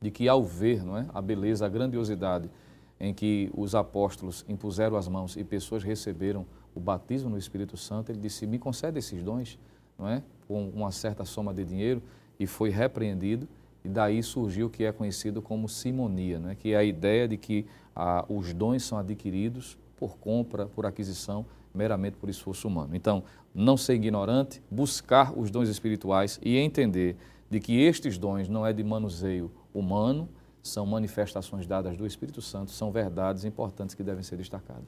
[0.00, 2.50] de que ao ver não é, a beleza, a grandiosidade
[2.98, 8.10] em que os apóstolos impuseram as mãos e pessoas receberam o batismo no Espírito Santo,
[8.10, 9.58] ele disse: Me concede esses dons,
[9.98, 10.22] não é?
[10.46, 12.02] com uma certa soma de dinheiro,
[12.38, 13.48] e foi repreendido.
[13.84, 16.54] E daí surgiu o que é conhecido como simonia, é?
[16.54, 21.44] que é a ideia de que ah, os dons são adquiridos por compra, por aquisição,
[21.74, 22.94] meramente por esforço humano.
[22.94, 27.16] Então, não ser ignorante, buscar os dons espirituais e entender
[27.50, 30.28] de que estes dons não é de manuseio humano,
[30.62, 34.84] são manifestações dadas do Espírito Santo, são verdades importantes que devem ser destacadas.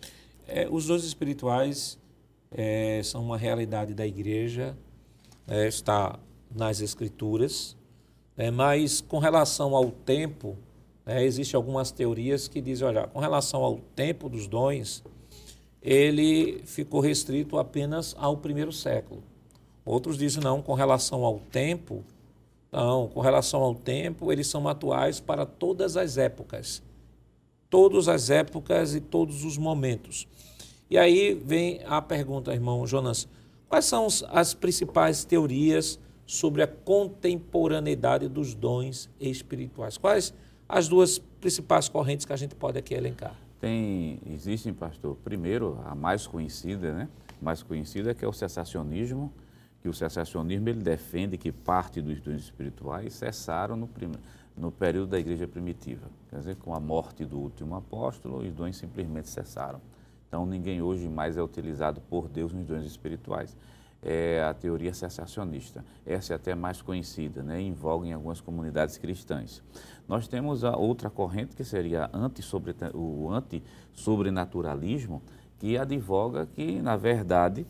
[0.46, 1.99] É, os dons espirituais
[2.51, 4.77] é, são uma realidade da igreja,
[5.46, 6.18] é, está
[6.55, 7.77] nas escrituras,
[8.37, 10.57] é, mas com relação ao tempo,
[11.05, 15.05] é, existem algumas teorias que dizem, olha, com relação ao tempo dos dons,
[15.87, 19.22] ele ficou restrito apenas ao primeiro século.
[19.85, 22.03] Outros dizem não, com relação ao tempo,
[22.72, 26.83] não, com relação ao tempo, eles são atuais para todas as épocas.
[27.70, 30.27] Todas as épocas e todos os momentos.
[30.90, 33.29] E aí vem a pergunta, irmão Jonas:
[33.68, 39.96] quais são as principais teorias sobre a contemporaneidade dos dons espirituais?
[39.96, 40.35] Quais
[40.68, 43.45] as duas principais correntes que a gente pode aqui elencar?
[43.61, 47.09] Tem, existem, pastor, primeiro, a mais conhecida, né?
[47.40, 49.33] Mais conhecida que é o cessacionismo,
[49.81, 54.11] que o cessacionismo ele defende que parte dos dons espirituais cessaram no, prim,
[54.57, 56.09] no período da igreja primitiva.
[56.29, 59.81] Quer dizer, com a morte do último apóstolo, os dons simplesmente cessaram.
[60.29, 63.57] Então, ninguém hoje mais é utilizado por Deus nos dons espirituais.
[64.03, 65.85] É a teoria cessacionista.
[66.05, 67.61] Essa é até mais conhecida, né?
[67.61, 69.62] em voga em algumas comunidades cristãs.
[70.09, 72.42] Nós temos a outra corrente, que seria anti
[72.95, 75.23] o anti-sobrenaturalismo,
[75.59, 77.66] que advoga que, na verdade,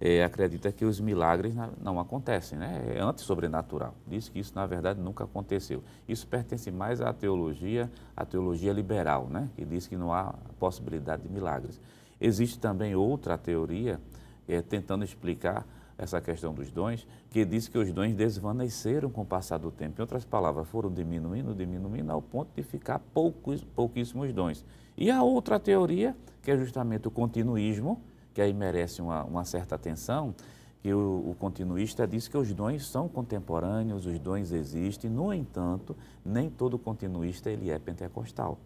[0.00, 2.94] é, acredita que os milagres não acontecem, né?
[2.96, 3.94] é antissobrenatural.
[4.06, 5.82] Diz que isso, na verdade, nunca aconteceu.
[6.08, 9.48] Isso pertence mais à teologia, à teologia liberal, né?
[9.54, 11.80] que diz que não há possibilidade de milagres.
[12.20, 14.00] Existe também outra teoria,
[14.48, 19.24] é, tentando explicar essa questão dos dons, que diz que os dons desvaneceram com o
[19.24, 20.00] passar do tempo.
[20.00, 24.64] Em outras palavras, foram diminuindo, diminuindo, ao ponto de ficar poucos, pouquíssimos dons.
[24.96, 28.00] E a outra teoria, que é justamente o continuismo,
[28.32, 30.34] que aí merece uma, uma certa atenção,
[30.82, 35.96] que o, o, continuista diz que os dons são contemporâneos, os dons existem, no entanto,
[36.24, 38.58] nem todo continuista ele é pentecostal.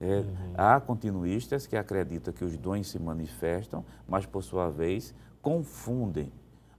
[0.00, 0.24] É, uhum.
[0.56, 6.30] Há continuistas que acreditam que os dons se manifestam, mas por sua vez confundem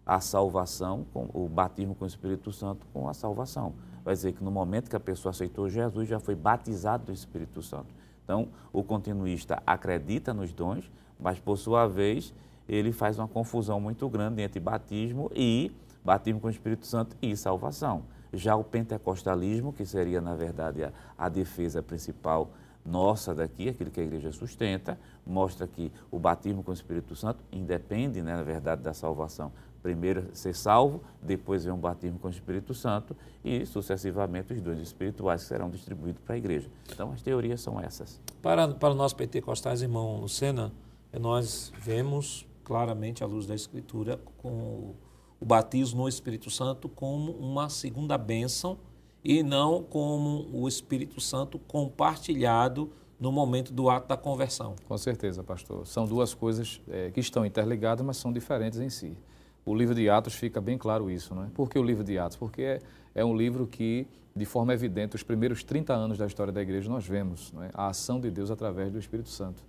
[0.10, 3.76] a salvação, o batismo com o Espírito Santo com a salvação.
[4.04, 7.62] Vai dizer que no momento que a pessoa aceitou Jesus, já foi batizado do Espírito
[7.62, 7.94] Santo.
[8.24, 12.34] Então, o continuista acredita nos dons, mas por sua vez
[12.68, 15.72] ele faz uma confusão muito grande entre batismo e
[16.04, 18.02] batismo com o Espírito Santo e salvação.
[18.34, 22.50] Já o pentecostalismo, que seria, na verdade, a, a defesa principal
[22.86, 27.44] nossa daqui, aquilo que a igreja sustenta, mostra que o batismo com o Espírito Santo
[27.52, 29.52] independe, né, na verdade, da salvação.
[29.82, 34.80] Primeiro ser salvo, depois vem um batismo com o Espírito Santo e, sucessivamente, os dons
[34.80, 36.70] espirituais serão distribuídos para a igreja.
[36.92, 38.20] Então, as teorias são essas.
[38.42, 40.72] Para, para nós pentecostais, irmão Lucena,
[41.18, 44.94] nós vemos claramente, à luz da Escritura, com
[45.40, 48.78] o batismo no Espírito Santo como uma segunda bênção
[49.24, 54.76] e não como o Espírito Santo compartilhado no momento do ato da conversão.
[54.88, 55.86] Com certeza, pastor.
[55.88, 59.18] São duas coisas é, que estão interligadas, mas são diferentes em si.
[59.66, 61.48] O livro de Atos fica bem claro isso, não é?
[61.54, 62.38] Por que o livro de Atos?
[62.38, 62.80] Porque é,
[63.14, 66.90] é um livro que, de forma evidente, os primeiros 30 anos da história da igreja,
[66.90, 67.70] nós vemos é?
[67.74, 69.64] a ação de Deus através do Espírito Santo.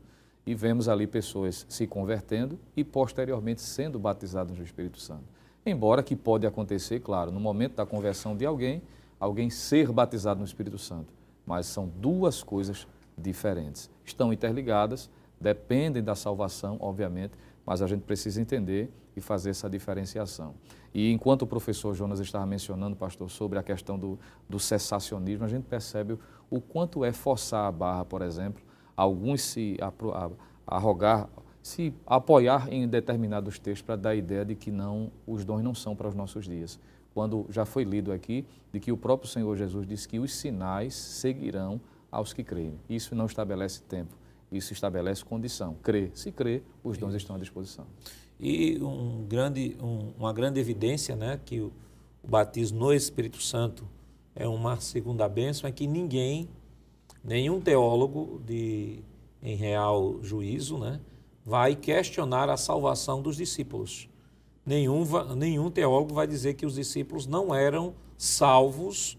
[0.47, 5.25] E vemos ali pessoas se convertendo e, posteriormente, sendo batizadas no Espírito Santo.
[5.65, 8.83] Embora que pode acontecer, claro, no momento da conversão de alguém,
[9.19, 11.13] alguém ser batizado no Espírito Santo.
[11.47, 13.91] Mas são duas coisas diferentes.
[14.05, 17.35] Estão interligadas, dependem da salvação, obviamente,
[17.67, 20.55] mas a gente precisa entender e fazer essa diferenciação.
[20.93, 25.49] E enquanto o professor Jonas estava mencionando, pastor, sobre a questão do, do cessacionismo, a
[25.49, 26.19] gente percebe
[26.51, 28.63] o quanto é forçar a barra, por exemplo,
[28.97, 29.77] alguns se
[30.67, 31.29] arrogar,
[31.63, 35.75] se apoiar em determinados textos para dar a ideia de que não, os dons não
[35.75, 36.81] são para os nossos dias
[37.15, 40.95] quando já foi lido aqui, de que o próprio Senhor Jesus disse que os sinais
[40.95, 41.81] seguirão
[42.11, 42.79] aos que creem.
[42.89, 44.17] Isso não estabelece tempo,
[44.51, 45.77] isso estabelece condição.
[45.83, 46.11] Crê.
[46.15, 47.87] Se crê, os dons estão à disposição.
[48.41, 51.73] E um grande, um, uma grande evidência né, que o,
[52.23, 53.87] o batismo no Espírito Santo
[54.35, 56.49] é uma segunda bênção é que ninguém,
[57.23, 59.01] nenhum teólogo de,
[59.43, 61.01] em real juízo, né,
[61.45, 64.09] vai questionar a salvação dos discípulos
[64.65, 65.05] nenhum,
[65.37, 69.19] nenhum teólogo vai dizer que os discípulos não eram salvos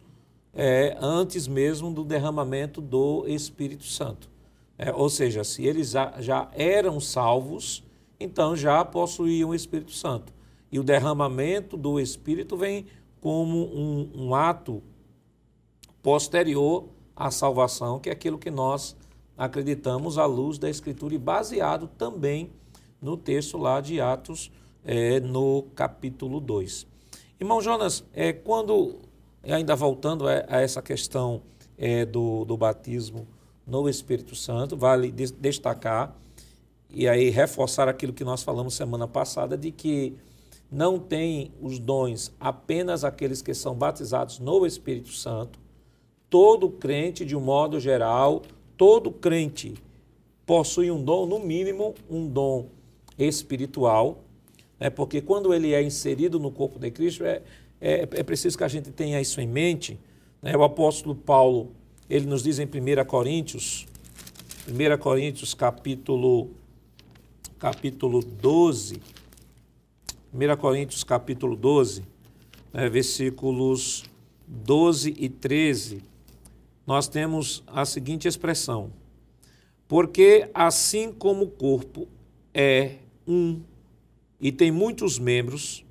[0.54, 4.30] é, antes mesmo do derramamento do Espírito Santo.
[4.78, 7.84] É, ou seja, se eles já, já eram salvos,
[8.24, 10.34] então já possuíam o Espírito Santo.
[10.72, 12.86] E o derramamento do Espírito vem
[13.20, 14.82] como um, um ato
[16.02, 18.96] posterior à salvação, que é aquilo que nós
[19.38, 22.52] acreditamos à luz da Escritura e baseado também
[23.02, 24.52] no texto lá de Atos
[24.84, 26.88] é, no capítulo 2.
[27.40, 29.00] Irmão Jonas, é, quando,
[29.44, 31.42] ainda voltando a, a essa questão
[31.78, 33.28] é, do, do batismo
[33.66, 36.16] no Espírito Santo, vale destacar
[36.94, 40.16] e aí reforçar aquilo que nós falamos semana passada, de que
[40.72, 45.60] não tem os dons apenas aqueles que são batizados no Espírito Santo.
[46.30, 48.42] Todo crente, de um modo geral,
[48.78, 49.74] todo crente
[50.46, 52.68] possui um dom, no mínimo um dom
[53.18, 54.24] espiritual,
[54.80, 54.90] né?
[54.90, 57.42] porque quando ele é inserido no corpo de Cristo, é,
[57.80, 60.00] é, é preciso que a gente tenha isso em mente.
[60.42, 60.56] Né?
[60.56, 61.72] O apóstolo Paulo,
[62.10, 63.86] ele nos diz em 1 Coríntios,
[64.68, 66.50] 1 Coríntios capítulo,
[67.62, 69.00] capítulo 12,
[70.34, 72.04] 1 Coríntios capítulo 12,
[72.74, 72.90] né?
[72.90, 74.04] versículos
[74.48, 76.02] 12 e 13,
[76.88, 78.92] nós temos a seguinte expressão:
[79.88, 82.08] Porque assim como o corpo
[82.52, 82.96] é
[83.28, 83.62] um
[84.40, 85.86] e tem muitos membros,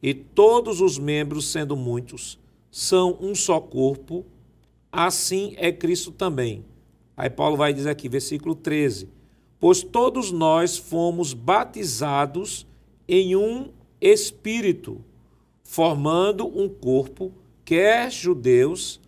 [0.00, 2.38] e todos os membros, sendo muitos,
[2.70, 4.24] são um só corpo,
[4.92, 6.64] assim é Cristo também.
[7.16, 9.17] Aí Paulo vai dizer aqui, versículo 13:
[9.60, 12.66] Pois todos nós fomos batizados
[13.08, 15.04] em um espírito,
[15.64, 17.32] formando um corpo,
[17.64, 19.00] quer judeus,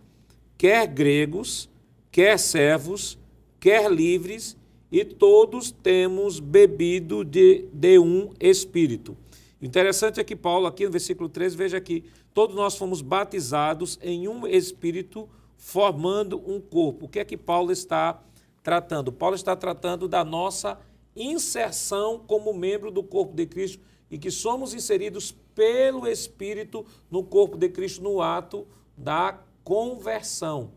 [0.57, 1.69] quer gregos,
[2.11, 3.17] quer servos,
[3.59, 4.57] quer livres,
[4.91, 9.15] e todos temos bebido de, de um espírito.
[9.61, 14.27] Interessante é que Paulo, aqui no versículo 13, veja que todos nós fomos batizados em
[14.27, 17.05] um espírito, formando um corpo.
[17.05, 18.21] O que é que Paulo está
[18.63, 19.11] tratando?
[19.11, 20.79] Paulo está tratando da nossa
[21.15, 27.57] inserção como membro do corpo de Cristo e que somos inseridos pelo Espírito no corpo
[27.57, 30.71] de Cristo no ato da conversão.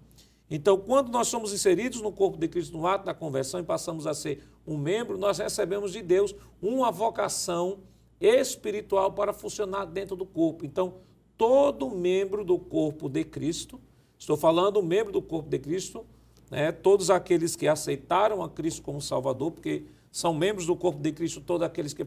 [0.50, 4.06] Então, quando nós somos inseridos no corpo de Cristo no ato da conversão e passamos
[4.06, 7.80] a ser um membro, nós recebemos de Deus uma vocação
[8.20, 10.64] espiritual para funcionar dentro do corpo.
[10.64, 10.94] Então,
[11.36, 13.80] todo membro do corpo de Cristo,
[14.18, 16.06] estou falando membro do corpo de Cristo,
[16.50, 21.12] né, todos aqueles que aceitaram a Cristo como Salvador, porque são membros do corpo de
[21.12, 22.04] Cristo todos aqueles que,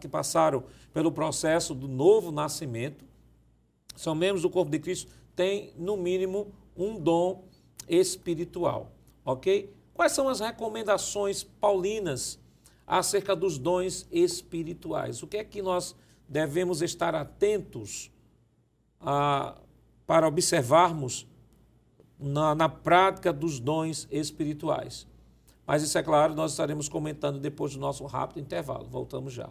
[0.00, 3.04] que passaram pelo processo do novo nascimento,
[3.96, 7.44] são membros do corpo de Cristo, têm, no mínimo, um dom
[7.88, 8.92] espiritual,
[9.24, 9.74] ok?
[9.92, 12.38] Quais são as recomendações paulinas
[12.88, 15.22] acerca dos dons espirituais.
[15.22, 15.94] O que é que nós
[16.26, 18.10] devemos estar atentos
[18.98, 19.58] a,
[20.06, 21.26] para observarmos
[22.18, 25.06] na, na prática dos dons espirituais?
[25.66, 28.86] Mas isso é claro, nós estaremos comentando depois do nosso rápido intervalo.
[28.88, 29.50] Voltamos já.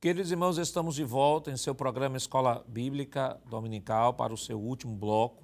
[0.00, 4.96] Queridos irmãos, estamos de volta em seu programa Escola Bíblica Dominical para o seu último
[4.96, 5.42] bloco.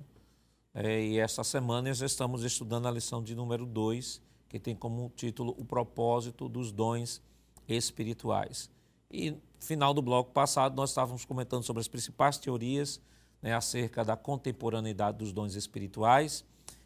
[0.73, 4.23] É, e esta semana nós estamos estudando a lição de número 2,
[4.55, 7.21] que tem como título O propósito dos dons
[7.67, 8.71] espirituais.
[9.11, 13.01] E final do bloco passado nós estávamos comentando sobre as principais teorias
[13.43, 16.45] né, acerca da contemporaneidade dos dons espirituais.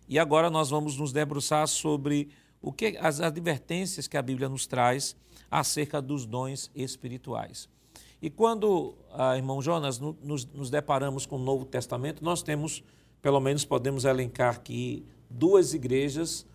[0.08, 2.30] E agora nós vamos nos debruçar sobre
[2.62, 5.14] o que as advertências que a Bíblia nos traz
[5.50, 7.68] acerca dos dons espirituais.
[8.22, 12.82] E quando, ah, irmão Jonas, no, nos, nos deparamos com o Novo Testamento, nós temos,
[13.20, 16.46] pelo menos podemos elencar aqui, duas igrejas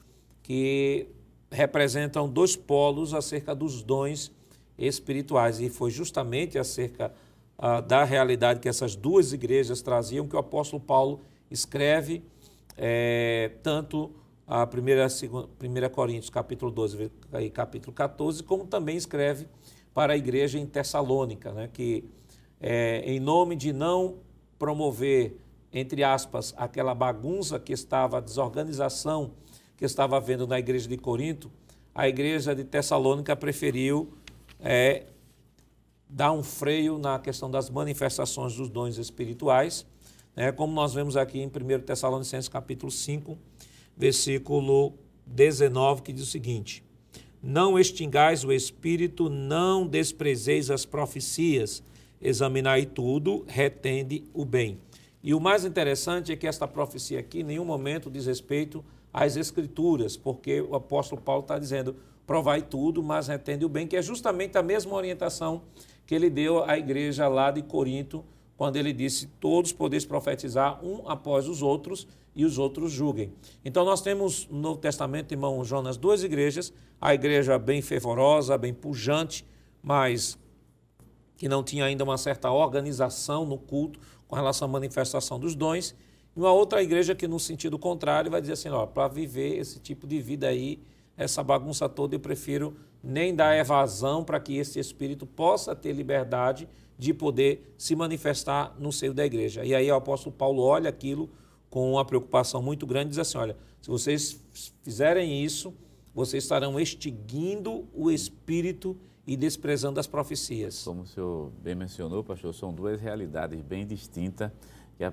[0.44, 1.08] que
[1.50, 4.32] representam dois polos acerca dos dons
[4.78, 5.60] espirituais.
[5.60, 7.14] E foi justamente acerca
[7.58, 12.24] ah, da realidade que essas duas igrejas traziam que o apóstolo Paulo escreve
[12.78, 14.12] é, tanto
[14.48, 19.48] a 1 Coríntios capítulo 12 e capítulo 14, como também escreve
[19.94, 22.04] para a igreja em Tessalônica, né, que
[22.60, 24.16] é, em nome de não
[24.58, 25.38] promover,
[25.72, 29.32] entre aspas, aquela bagunça que estava, a desorganização
[29.84, 31.52] que estava havendo na igreja de Corinto,
[31.94, 34.14] a igreja de Tessalônica preferiu
[34.58, 35.08] é,
[36.08, 39.86] dar um freio na questão das manifestações dos dons espirituais,
[40.38, 43.38] né, como nós vemos aqui em 1 Tessalonicenses capítulo 5,
[43.98, 44.94] versículo
[45.26, 46.82] 19, que diz o seguinte:
[47.42, 51.84] Não extingais o espírito, não desprezeis as profecias,
[52.22, 54.80] examinai tudo, retende o bem.
[55.22, 58.82] E o mais interessante é que esta profecia aqui em nenhum momento diz respeito
[59.14, 61.95] às escrituras, porque o apóstolo Paulo está dizendo,
[62.26, 65.61] provai tudo, mas retende o bem, que é justamente a mesma orientação
[66.05, 68.26] que ele deu à igreja lá de Corinto,
[68.57, 73.32] quando ele disse, todos podeis profetizar um após os outros, e os outros julguem.
[73.64, 78.74] Então nós temos no Novo Testamento, irmão Jonas, duas igrejas, a igreja bem fervorosa, bem
[78.74, 79.45] pujante,
[79.82, 80.38] mas
[81.38, 85.95] que não tinha ainda uma certa organização no culto com relação à manifestação dos dons,
[86.36, 90.08] uma outra igreja que no sentido contrário vai dizer assim, ó, para viver esse tipo
[90.08, 90.80] de vida aí,
[91.16, 96.68] essa bagunça toda, eu prefiro nem dar evasão para que esse espírito possa ter liberdade
[96.98, 99.64] de poder se manifestar no seio da igreja.
[99.64, 101.30] E aí o apóstolo Paulo olha aquilo
[101.70, 104.40] com uma preocupação muito grande, diz assim: olha, se vocês
[104.84, 105.74] fizerem isso,
[106.14, 110.84] vocês estarão extinguindo o espírito e desprezando as profecias.
[110.84, 114.52] Como o senhor bem mencionou, pastor, são duas realidades bem distintas
[114.98, 115.06] que,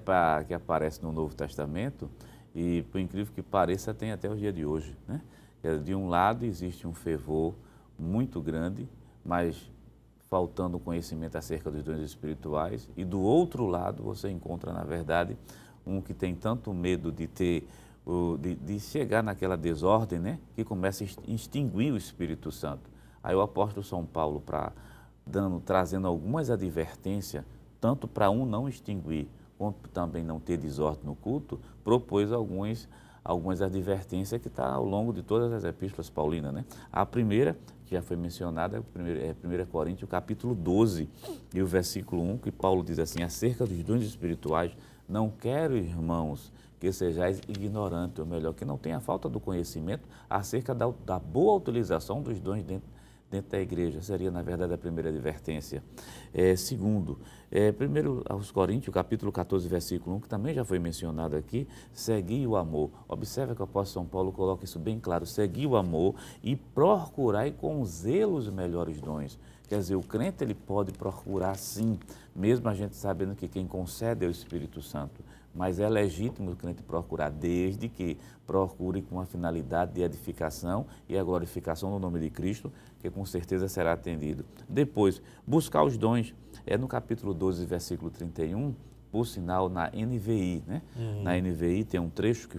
[0.46, 2.10] que aparecem no Novo Testamento
[2.54, 4.96] e, por incrível que pareça, tem até o dia de hoje.
[5.06, 5.20] Né?
[5.84, 7.54] De um lado existe um fervor
[7.98, 8.88] muito grande,
[9.24, 9.70] mas
[10.28, 15.36] faltando conhecimento acerca dos dons espirituais, e do outro lado você encontra, na verdade,
[15.84, 17.66] um que tem tanto medo de ter
[18.40, 22.90] de, de, chegar naquela desordem, né, que começa a extinguir o Espírito Santo.
[23.22, 24.72] Aí o apóstolo São Paulo, para
[25.26, 27.44] dando, trazendo algumas advertências,
[27.80, 29.28] tanto para um não extinguir,
[29.60, 32.88] quanto também não ter desordem no culto, propôs alguns,
[33.22, 36.54] algumas advertências que está ao longo de todas as epístolas paulinas.
[36.54, 36.64] Né?
[36.90, 37.54] A primeira,
[37.84, 41.10] que já foi mencionada, é 1 Coríntios, capítulo 12,
[41.52, 44.72] e o versículo 1, que Paulo diz assim, acerca dos dons espirituais,
[45.06, 46.50] não quero, irmãos,
[46.80, 51.58] que sejais ignorantes, ou melhor, que não tenha falta do conhecimento acerca da, da boa
[51.58, 52.88] utilização dos dons dentro,
[53.30, 54.02] dentro, da igreja.
[54.02, 55.82] Seria, na verdade, a primeira advertência.
[56.34, 57.18] É, segundo,
[57.50, 62.46] é, primeiro aos Coríntios, capítulo 14, versículo 1, que também já foi mencionado aqui, segui
[62.46, 62.90] o amor.
[63.08, 67.52] Observe que o apóstolo São Paulo coloca isso bem claro, segui o amor e procurai
[67.52, 69.38] com zelo os melhores dons.
[69.68, 71.96] Quer dizer, o crente ele pode procurar sim,
[72.34, 75.22] mesmo a gente sabendo que quem concede é o Espírito Santo.
[75.54, 81.18] Mas é legítimo o crente procurar, desde que procure com a finalidade de edificação e
[81.18, 84.44] a glorificação no nome de Cristo, que com certeza será atendido.
[84.68, 86.34] Depois, buscar os dons.
[86.66, 88.74] É no capítulo 12, versículo 31,
[89.10, 90.62] por sinal, na NVI.
[90.66, 90.82] Né?
[90.96, 91.22] Uhum.
[91.22, 92.58] Na NVI tem um trecho, que,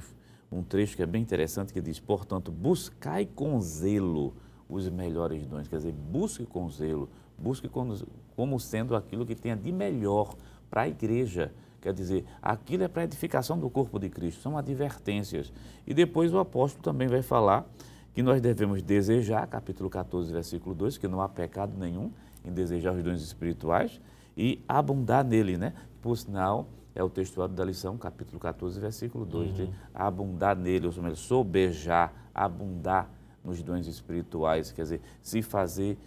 [0.51, 4.33] um trecho que é bem interessante, que diz, portanto, buscai com zelo
[4.67, 5.67] os melhores dons.
[5.67, 7.95] Quer dizer, busque com zelo, busque como,
[8.35, 10.35] como sendo aquilo que tenha de melhor
[10.69, 11.51] para a igreja.
[11.81, 15.51] Quer dizer, aquilo é para a edificação do corpo de Cristo, são advertências.
[15.85, 17.65] E depois o apóstolo também vai falar
[18.13, 22.11] que nós devemos desejar, capítulo 14, versículo 2, que não há pecado nenhum
[22.45, 23.99] em desejar os dons espirituais.
[24.37, 25.73] e abundar nele, né?
[26.01, 29.55] Por sinal, é o textuário da lição, capítulo 14, versículo 2, uhum.
[29.55, 33.09] de abundar nele, ou seja, sobejar, abundar
[33.43, 35.97] nos dons espirituais, quer dizer, se fazer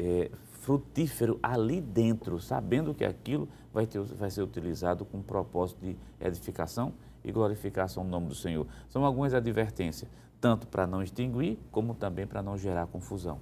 [0.00, 0.30] é,
[0.60, 6.92] frutífero ali dentro, sabendo que aquilo vai, ter, vai ser utilizado com propósito de edificação
[7.24, 8.66] e glorificação no nome do Senhor.
[8.88, 13.38] São algumas advertências, tanto para não extinguir, como também para não gerar confusão.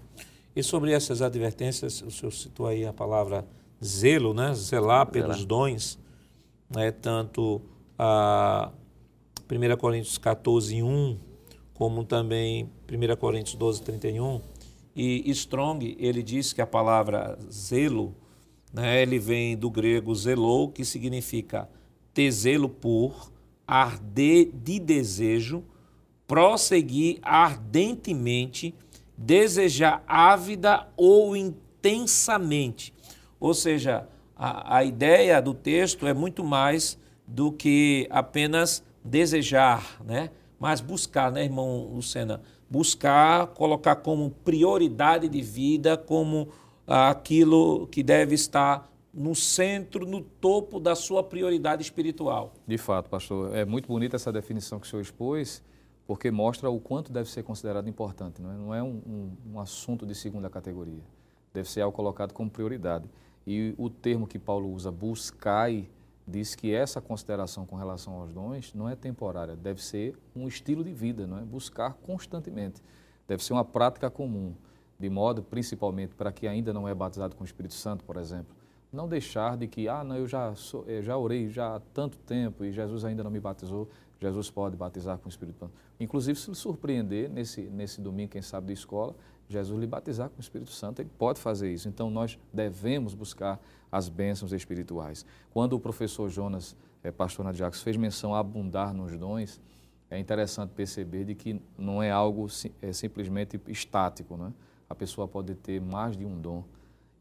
[0.54, 3.46] E sobre essas advertências, o senhor citou aí a palavra
[3.84, 4.52] zelo, né?
[4.54, 5.46] zelar pelos zelar.
[5.46, 5.98] dons,
[6.68, 6.90] né?
[6.90, 7.62] tanto
[7.96, 8.72] a
[9.48, 11.18] 1 Coríntios 14, 1,
[11.74, 14.40] como também 1 Coríntios 12, 31.
[15.00, 18.16] E Strong, ele diz que a palavra zelo,
[18.72, 21.68] né, ele vem do grego zelou, que significa
[22.12, 23.30] ter zelo por,
[23.64, 25.62] arder de desejo,
[26.26, 28.74] prosseguir ardentemente,
[29.16, 32.92] desejar ávida ou intensamente.
[33.38, 40.30] Ou seja, a, a ideia do texto é muito mais do que apenas desejar, né?
[40.58, 42.42] mas buscar, né, irmão Lucena?
[42.70, 46.48] Buscar, colocar como prioridade de vida, como
[46.86, 52.52] aquilo que deve estar no centro, no topo da sua prioridade espiritual.
[52.66, 55.62] De fato, pastor, é muito bonita essa definição que o senhor expôs,
[56.06, 58.40] porque mostra o quanto deve ser considerado importante.
[58.40, 61.02] Não é, não é um, um, um assunto de segunda categoria,
[61.52, 63.08] deve ser algo colocado como prioridade.
[63.46, 65.88] E o termo que Paulo usa, buscai,
[66.28, 70.84] diz que essa consideração com relação aos dons não é temporária, deve ser um estilo
[70.84, 71.40] de vida, não é?
[71.40, 72.82] buscar constantemente.
[73.26, 74.54] Deve ser uma prática comum,
[74.98, 78.54] de modo, principalmente, para quem ainda não é batizado com o Espírito Santo, por exemplo,
[78.92, 82.64] não deixar de que, ah, não, eu já, sou, já orei já há tanto tempo
[82.64, 83.88] e Jesus ainda não me batizou,
[84.20, 85.72] Jesus pode batizar com o Espírito Santo.
[86.00, 89.14] Inclusive, se surpreender nesse, nesse domingo, quem sabe, de escola,
[89.48, 91.88] Jesus lhe batizar com o Espírito Santo, ele pode fazer isso.
[91.88, 93.58] Então, nós devemos buscar
[93.90, 95.24] as bênçãos espirituais.
[95.50, 99.60] Quando o professor Jonas, é, pastor Nadiacos, fez menção a abundar nos dons,
[100.10, 102.46] é interessante perceber de que não é algo
[102.80, 104.52] é, simplesmente estático, né?
[104.88, 106.64] A pessoa pode ter mais de um dom.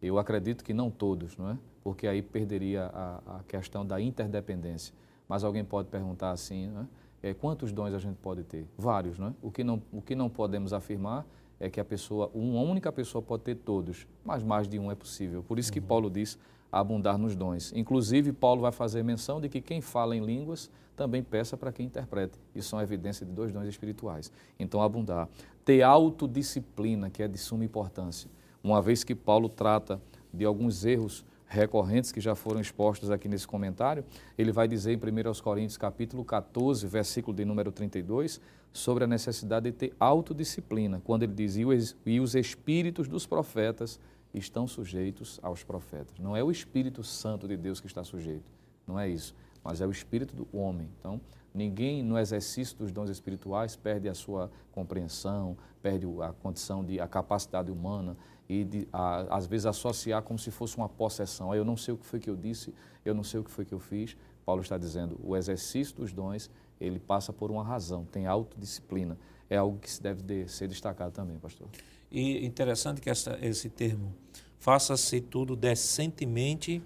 [0.01, 1.57] Eu acredito que não todos, não é?
[1.83, 4.93] Porque aí perderia a, a questão da interdependência.
[5.27, 6.87] Mas alguém pode perguntar assim, não
[7.21, 7.29] é?
[7.29, 7.33] é?
[7.33, 8.65] quantos dons a gente pode ter?
[8.77, 9.33] Vários, não é?
[9.41, 11.25] O que não, o que não podemos afirmar
[11.59, 14.95] é que a pessoa, uma única pessoa pode ter todos, mas mais de um é
[14.95, 15.43] possível.
[15.43, 15.85] Por isso que uhum.
[15.85, 16.37] Paulo diz
[16.71, 17.71] abundar nos dons.
[17.75, 21.85] Inclusive, Paulo vai fazer menção de que quem fala em línguas também peça para quem
[21.85, 22.37] interprete.
[22.53, 24.31] Isso são evidência de dois dons espirituais.
[24.59, 25.29] Então, abundar.
[25.63, 28.29] Ter autodisciplina, que é de suma importância
[28.67, 30.01] uma vez que Paulo trata
[30.33, 34.03] de alguns erros recorrentes que já foram expostos aqui nesse comentário,
[34.37, 38.41] ele vai dizer em 1 Coríntios capítulo 14, versículo de número 32,
[38.73, 43.99] sobre a necessidade de ter autodisciplina, quando ele diz, e os espíritos dos profetas
[44.33, 46.13] estão sujeitos aos profetas.
[46.19, 48.51] Não é o Espírito Santo de Deus que está sujeito,
[48.85, 49.33] não é isso,
[49.63, 50.89] mas é o Espírito do homem.
[50.99, 51.19] Então,
[51.53, 57.07] ninguém no exercício dos dons espirituais perde a sua compreensão, perde a condição de, a
[57.07, 58.15] capacidade humana,
[58.49, 61.53] e de, a, às vezes associar como se fosse uma possessão.
[61.53, 62.73] Eu não sei o que foi que eu disse,
[63.03, 64.15] eu não sei o que foi que eu fiz.
[64.45, 69.17] Paulo está dizendo, o exercício dos dons, ele passa por uma razão, tem autodisciplina.
[69.49, 71.67] É algo que se deve de, ser destacado também, pastor.
[72.09, 74.13] E interessante que essa, esse termo,
[74.57, 76.81] faça-se tudo decentemente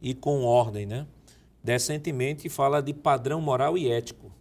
[0.00, 1.06] e com ordem, né?
[1.62, 4.32] Decentemente fala de padrão moral e ético.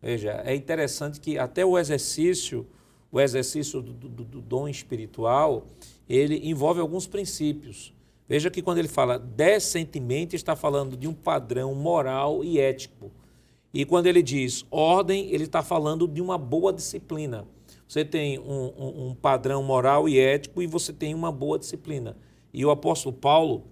[0.00, 2.66] Veja, é interessante que até o exercício,
[3.10, 5.66] o exercício do, do, do dom espiritual,
[6.08, 7.92] ele envolve alguns princípios.
[8.28, 13.10] Veja que quando ele fala decentemente, está falando de um padrão moral e ético.
[13.74, 17.46] E quando ele diz ordem, ele está falando de uma boa disciplina.
[17.86, 22.16] Você tem um, um, um, padrão moral e ético e você tem uma boa disciplina.
[22.52, 23.64] E o apóstolo Paulo,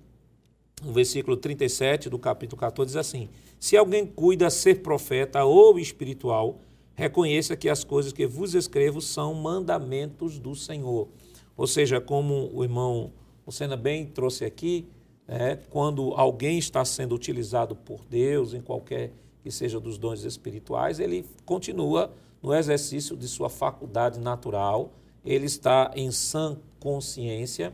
[0.83, 6.61] no versículo 37 do capítulo 14, diz assim: Se alguém cuida ser profeta ou espiritual,
[6.95, 11.09] reconheça que as coisas que vos escrevo são mandamentos do Senhor.
[11.57, 13.12] Ou seja, como o irmão
[13.47, 14.87] Lucena bem trouxe aqui,
[15.26, 19.12] é, quando alguém está sendo utilizado por Deus em qualquer
[19.43, 22.12] que seja dos dons espirituais, ele continua
[22.43, 24.93] no exercício de sua faculdade natural,
[25.24, 27.72] ele está em sã consciência.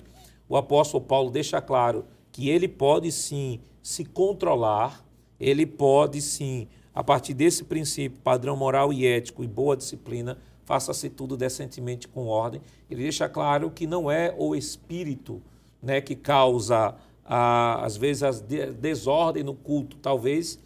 [0.49, 2.05] O apóstolo Paulo deixa claro
[2.35, 5.07] que ele pode sim se controlar,
[5.39, 11.09] ele pode sim, a partir desse princípio, padrão moral e ético e boa disciplina, faça-se
[11.09, 12.61] tudo decentemente com ordem.
[12.91, 15.41] Ele deixa claro que não é o espírito
[15.81, 19.97] né, que causa, a, às vezes, a desordem no culto.
[19.99, 20.59] Talvez,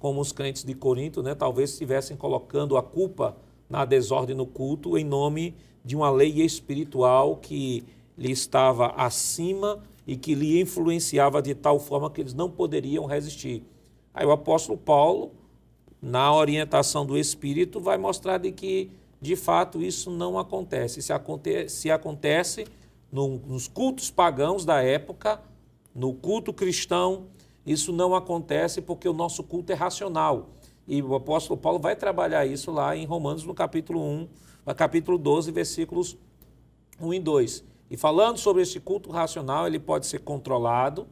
[0.00, 3.36] como os crentes de Corinto, né, talvez estivessem colocando a culpa
[3.70, 5.54] na desordem no culto em nome
[5.84, 7.84] de uma lei espiritual que
[8.18, 13.64] lhe estava acima e que lhe influenciava de tal forma que eles não poderiam resistir.
[14.14, 15.32] Aí o apóstolo Paulo,
[16.00, 18.90] na orientação do Espírito, vai mostrar de que,
[19.20, 21.02] de fato, isso não acontece.
[21.02, 22.66] Se, aconte se acontece
[23.10, 25.40] no, nos cultos pagãos da época,
[25.94, 27.26] no culto cristão,
[27.64, 30.50] isso não acontece porque o nosso culto é racional.
[30.86, 34.28] E o apóstolo Paulo vai trabalhar isso lá em Romanos, no capítulo 1,
[34.64, 36.16] no capítulo 12, versículos
[37.00, 37.64] 1 e 2.
[37.90, 41.06] E falando sobre esse culto racional, ele pode ser controlado,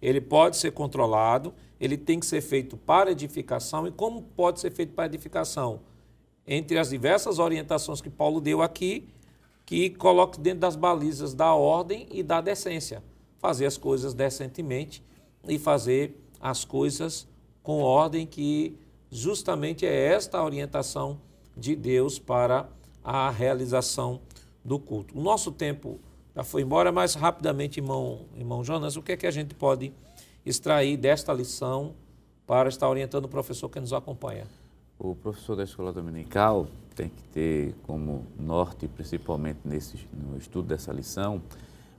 [0.00, 3.86] ele pode ser controlado, ele tem que ser feito para edificação.
[3.86, 5.80] E como pode ser feito para edificação?
[6.46, 9.08] Entre as diversas orientações que Paulo deu aqui,
[9.64, 13.02] que coloque dentro das balizas da ordem e da decência.
[13.38, 15.02] Fazer as coisas decentemente
[15.48, 17.26] e fazer as coisas
[17.62, 18.76] com ordem, que
[19.10, 21.20] justamente é esta a orientação
[21.56, 22.68] de Deus para
[23.04, 24.20] a realização
[24.64, 25.18] do culto.
[25.18, 25.98] O nosso tempo
[26.34, 29.92] já foi embora, mas rapidamente, irmão, irmão Jonas, o que é que a gente pode
[30.44, 31.94] extrair desta lição
[32.46, 34.46] para estar orientando o professor que nos acompanha?
[34.98, 40.92] O professor da escola dominical tem que ter como norte, principalmente nesse, no estudo dessa
[40.92, 41.42] lição,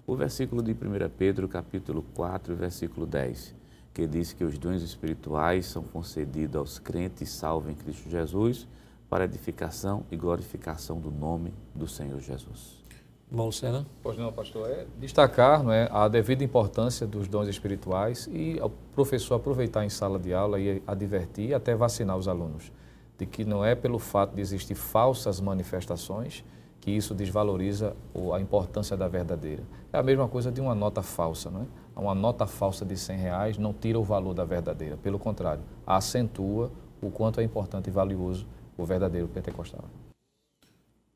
[0.06, 0.76] o versículo de 1
[1.18, 3.56] Pedro, capítulo 4, versículo 10,
[3.94, 8.68] que diz que os dons espirituais são concedidos aos crentes salvos em Cristo Jesus
[9.14, 12.82] para edificação e glorificação do nome do Senhor Jesus.
[13.30, 13.86] Irmão Sena?
[14.02, 14.68] Pois não, pastor.
[14.68, 19.90] É destacar não é, a devida importância dos dons espirituais e o professor aproveitar em
[19.90, 22.72] sala de aula e advertir e até vacinar os alunos
[23.16, 26.44] de que não é pelo fato de existir falsas manifestações
[26.82, 27.96] que isso desvaloriza
[28.34, 29.62] a importância da verdadeira.
[29.94, 31.66] É a mesma coisa de uma nota falsa, não é?
[31.96, 36.72] Uma nota falsa de 100 reais não tira o valor da verdadeira, pelo contrário, acentua
[37.00, 38.48] o quanto é importante e valioso
[38.78, 39.86] o verdadeiro pentecostal.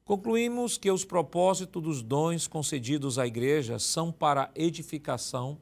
[0.08, 5.58] Concluímos que os propósitos dos dons concedidos à igreja são para edificação,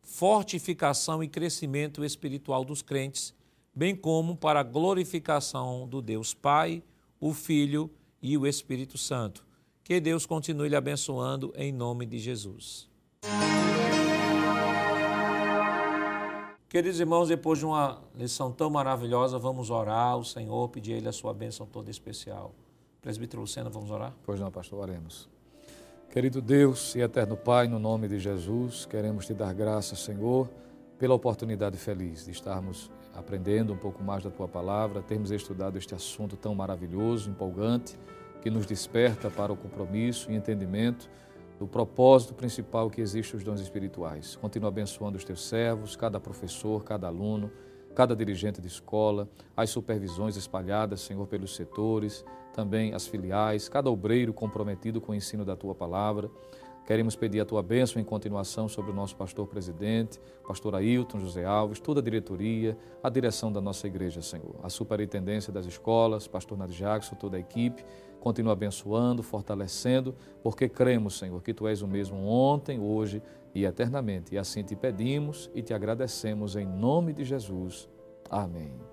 [0.00, 3.34] fortificação e crescimento espiritual dos crentes,
[3.74, 6.82] bem como para a glorificação do Deus Pai,
[7.18, 7.90] o Filho
[8.22, 9.44] e o Espírito Santo.
[9.82, 12.88] Que Deus continue lhe abençoando em nome de Jesus.
[16.70, 21.08] Queridos irmãos, depois de uma lição tão maravilhosa, vamos orar ao Senhor, pedir a Ele
[21.08, 22.54] a sua bênção toda especial.
[23.02, 24.14] Presbítero Lucena, vamos orar?
[24.24, 25.28] Pois não, pastor, oremos.
[26.10, 30.48] Querido Deus e eterno Pai, no nome de Jesus, queremos te dar graças, Senhor,
[30.96, 35.96] pela oportunidade feliz de estarmos aprendendo um pouco mais da tua palavra, termos estudado este
[35.96, 37.98] assunto tão maravilhoso, empolgante,
[38.40, 41.10] que nos desperta para o compromisso e entendimento
[41.60, 44.34] do propósito principal que existe os dons espirituais.
[44.34, 47.52] Continua abençoando os teus servos, cada professor, cada aluno,
[47.94, 54.32] cada dirigente de escola, as supervisões espalhadas, Senhor, pelos setores, também as filiais, cada obreiro
[54.32, 56.30] comprometido com o ensino da tua palavra.
[56.86, 61.44] Queremos pedir a tua bênção em continuação sobre o nosso pastor presidente, pastor Ailton José
[61.44, 64.56] Alves, toda a diretoria, a direção da nossa igreja, Senhor.
[64.62, 67.84] A superintendência das escolas, pastor Nadir Jackson, toda a equipe.
[68.18, 73.22] Continua abençoando, fortalecendo, porque cremos, Senhor, que tu és o mesmo ontem, hoje
[73.54, 74.34] e eternamente.
[74.34, 77.88] E assim te pedimos e te agradecemos em nome de Jesus.
[78.28, 78.89] Amém.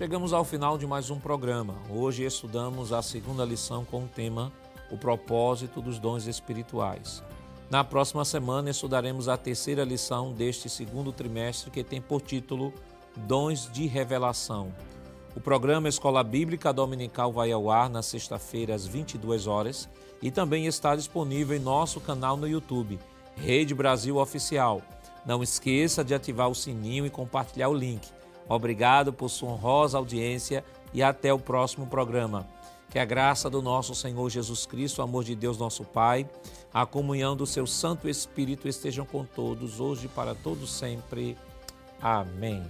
[0.00, 1.74] Chegamos ao final de mais um programa.
[1.90, 4.50] Hoje estudamos a segunda lição com o tema
[4.90, 7.22] O propósito dos dons espirituais.
[7.68, 12.72] Na próxima semana estudaremos a terceira lição deste segundo trimestre que tem por título
[13.14, 14.74] Dons de Revelação.
[15.36, 19.86] O programa Escola Bíblica Dominical vai ao ar na sexta-feira às 22 horas
[20.22, 22.98] e também está disponível em nosso canal no YouTube,
[23.36, 24.80] Rede Brasil Oficial.
[25.26, 28.08] Não esqueça de ativar o sininho e compartilhar o link.
[28.50, 32.48] Obrigado por sua honrosa audiência e até o próximo programa.
[32.90, 36.28] Que a graça do nosso Senhor Jesus Cristo, o amor de Deus nosso Pai,
[36.74, 41.38] a comunhão do seu Santo Espírito estejam com todos, hoje e para todos sempre.
[42.02, 42.64] Amém.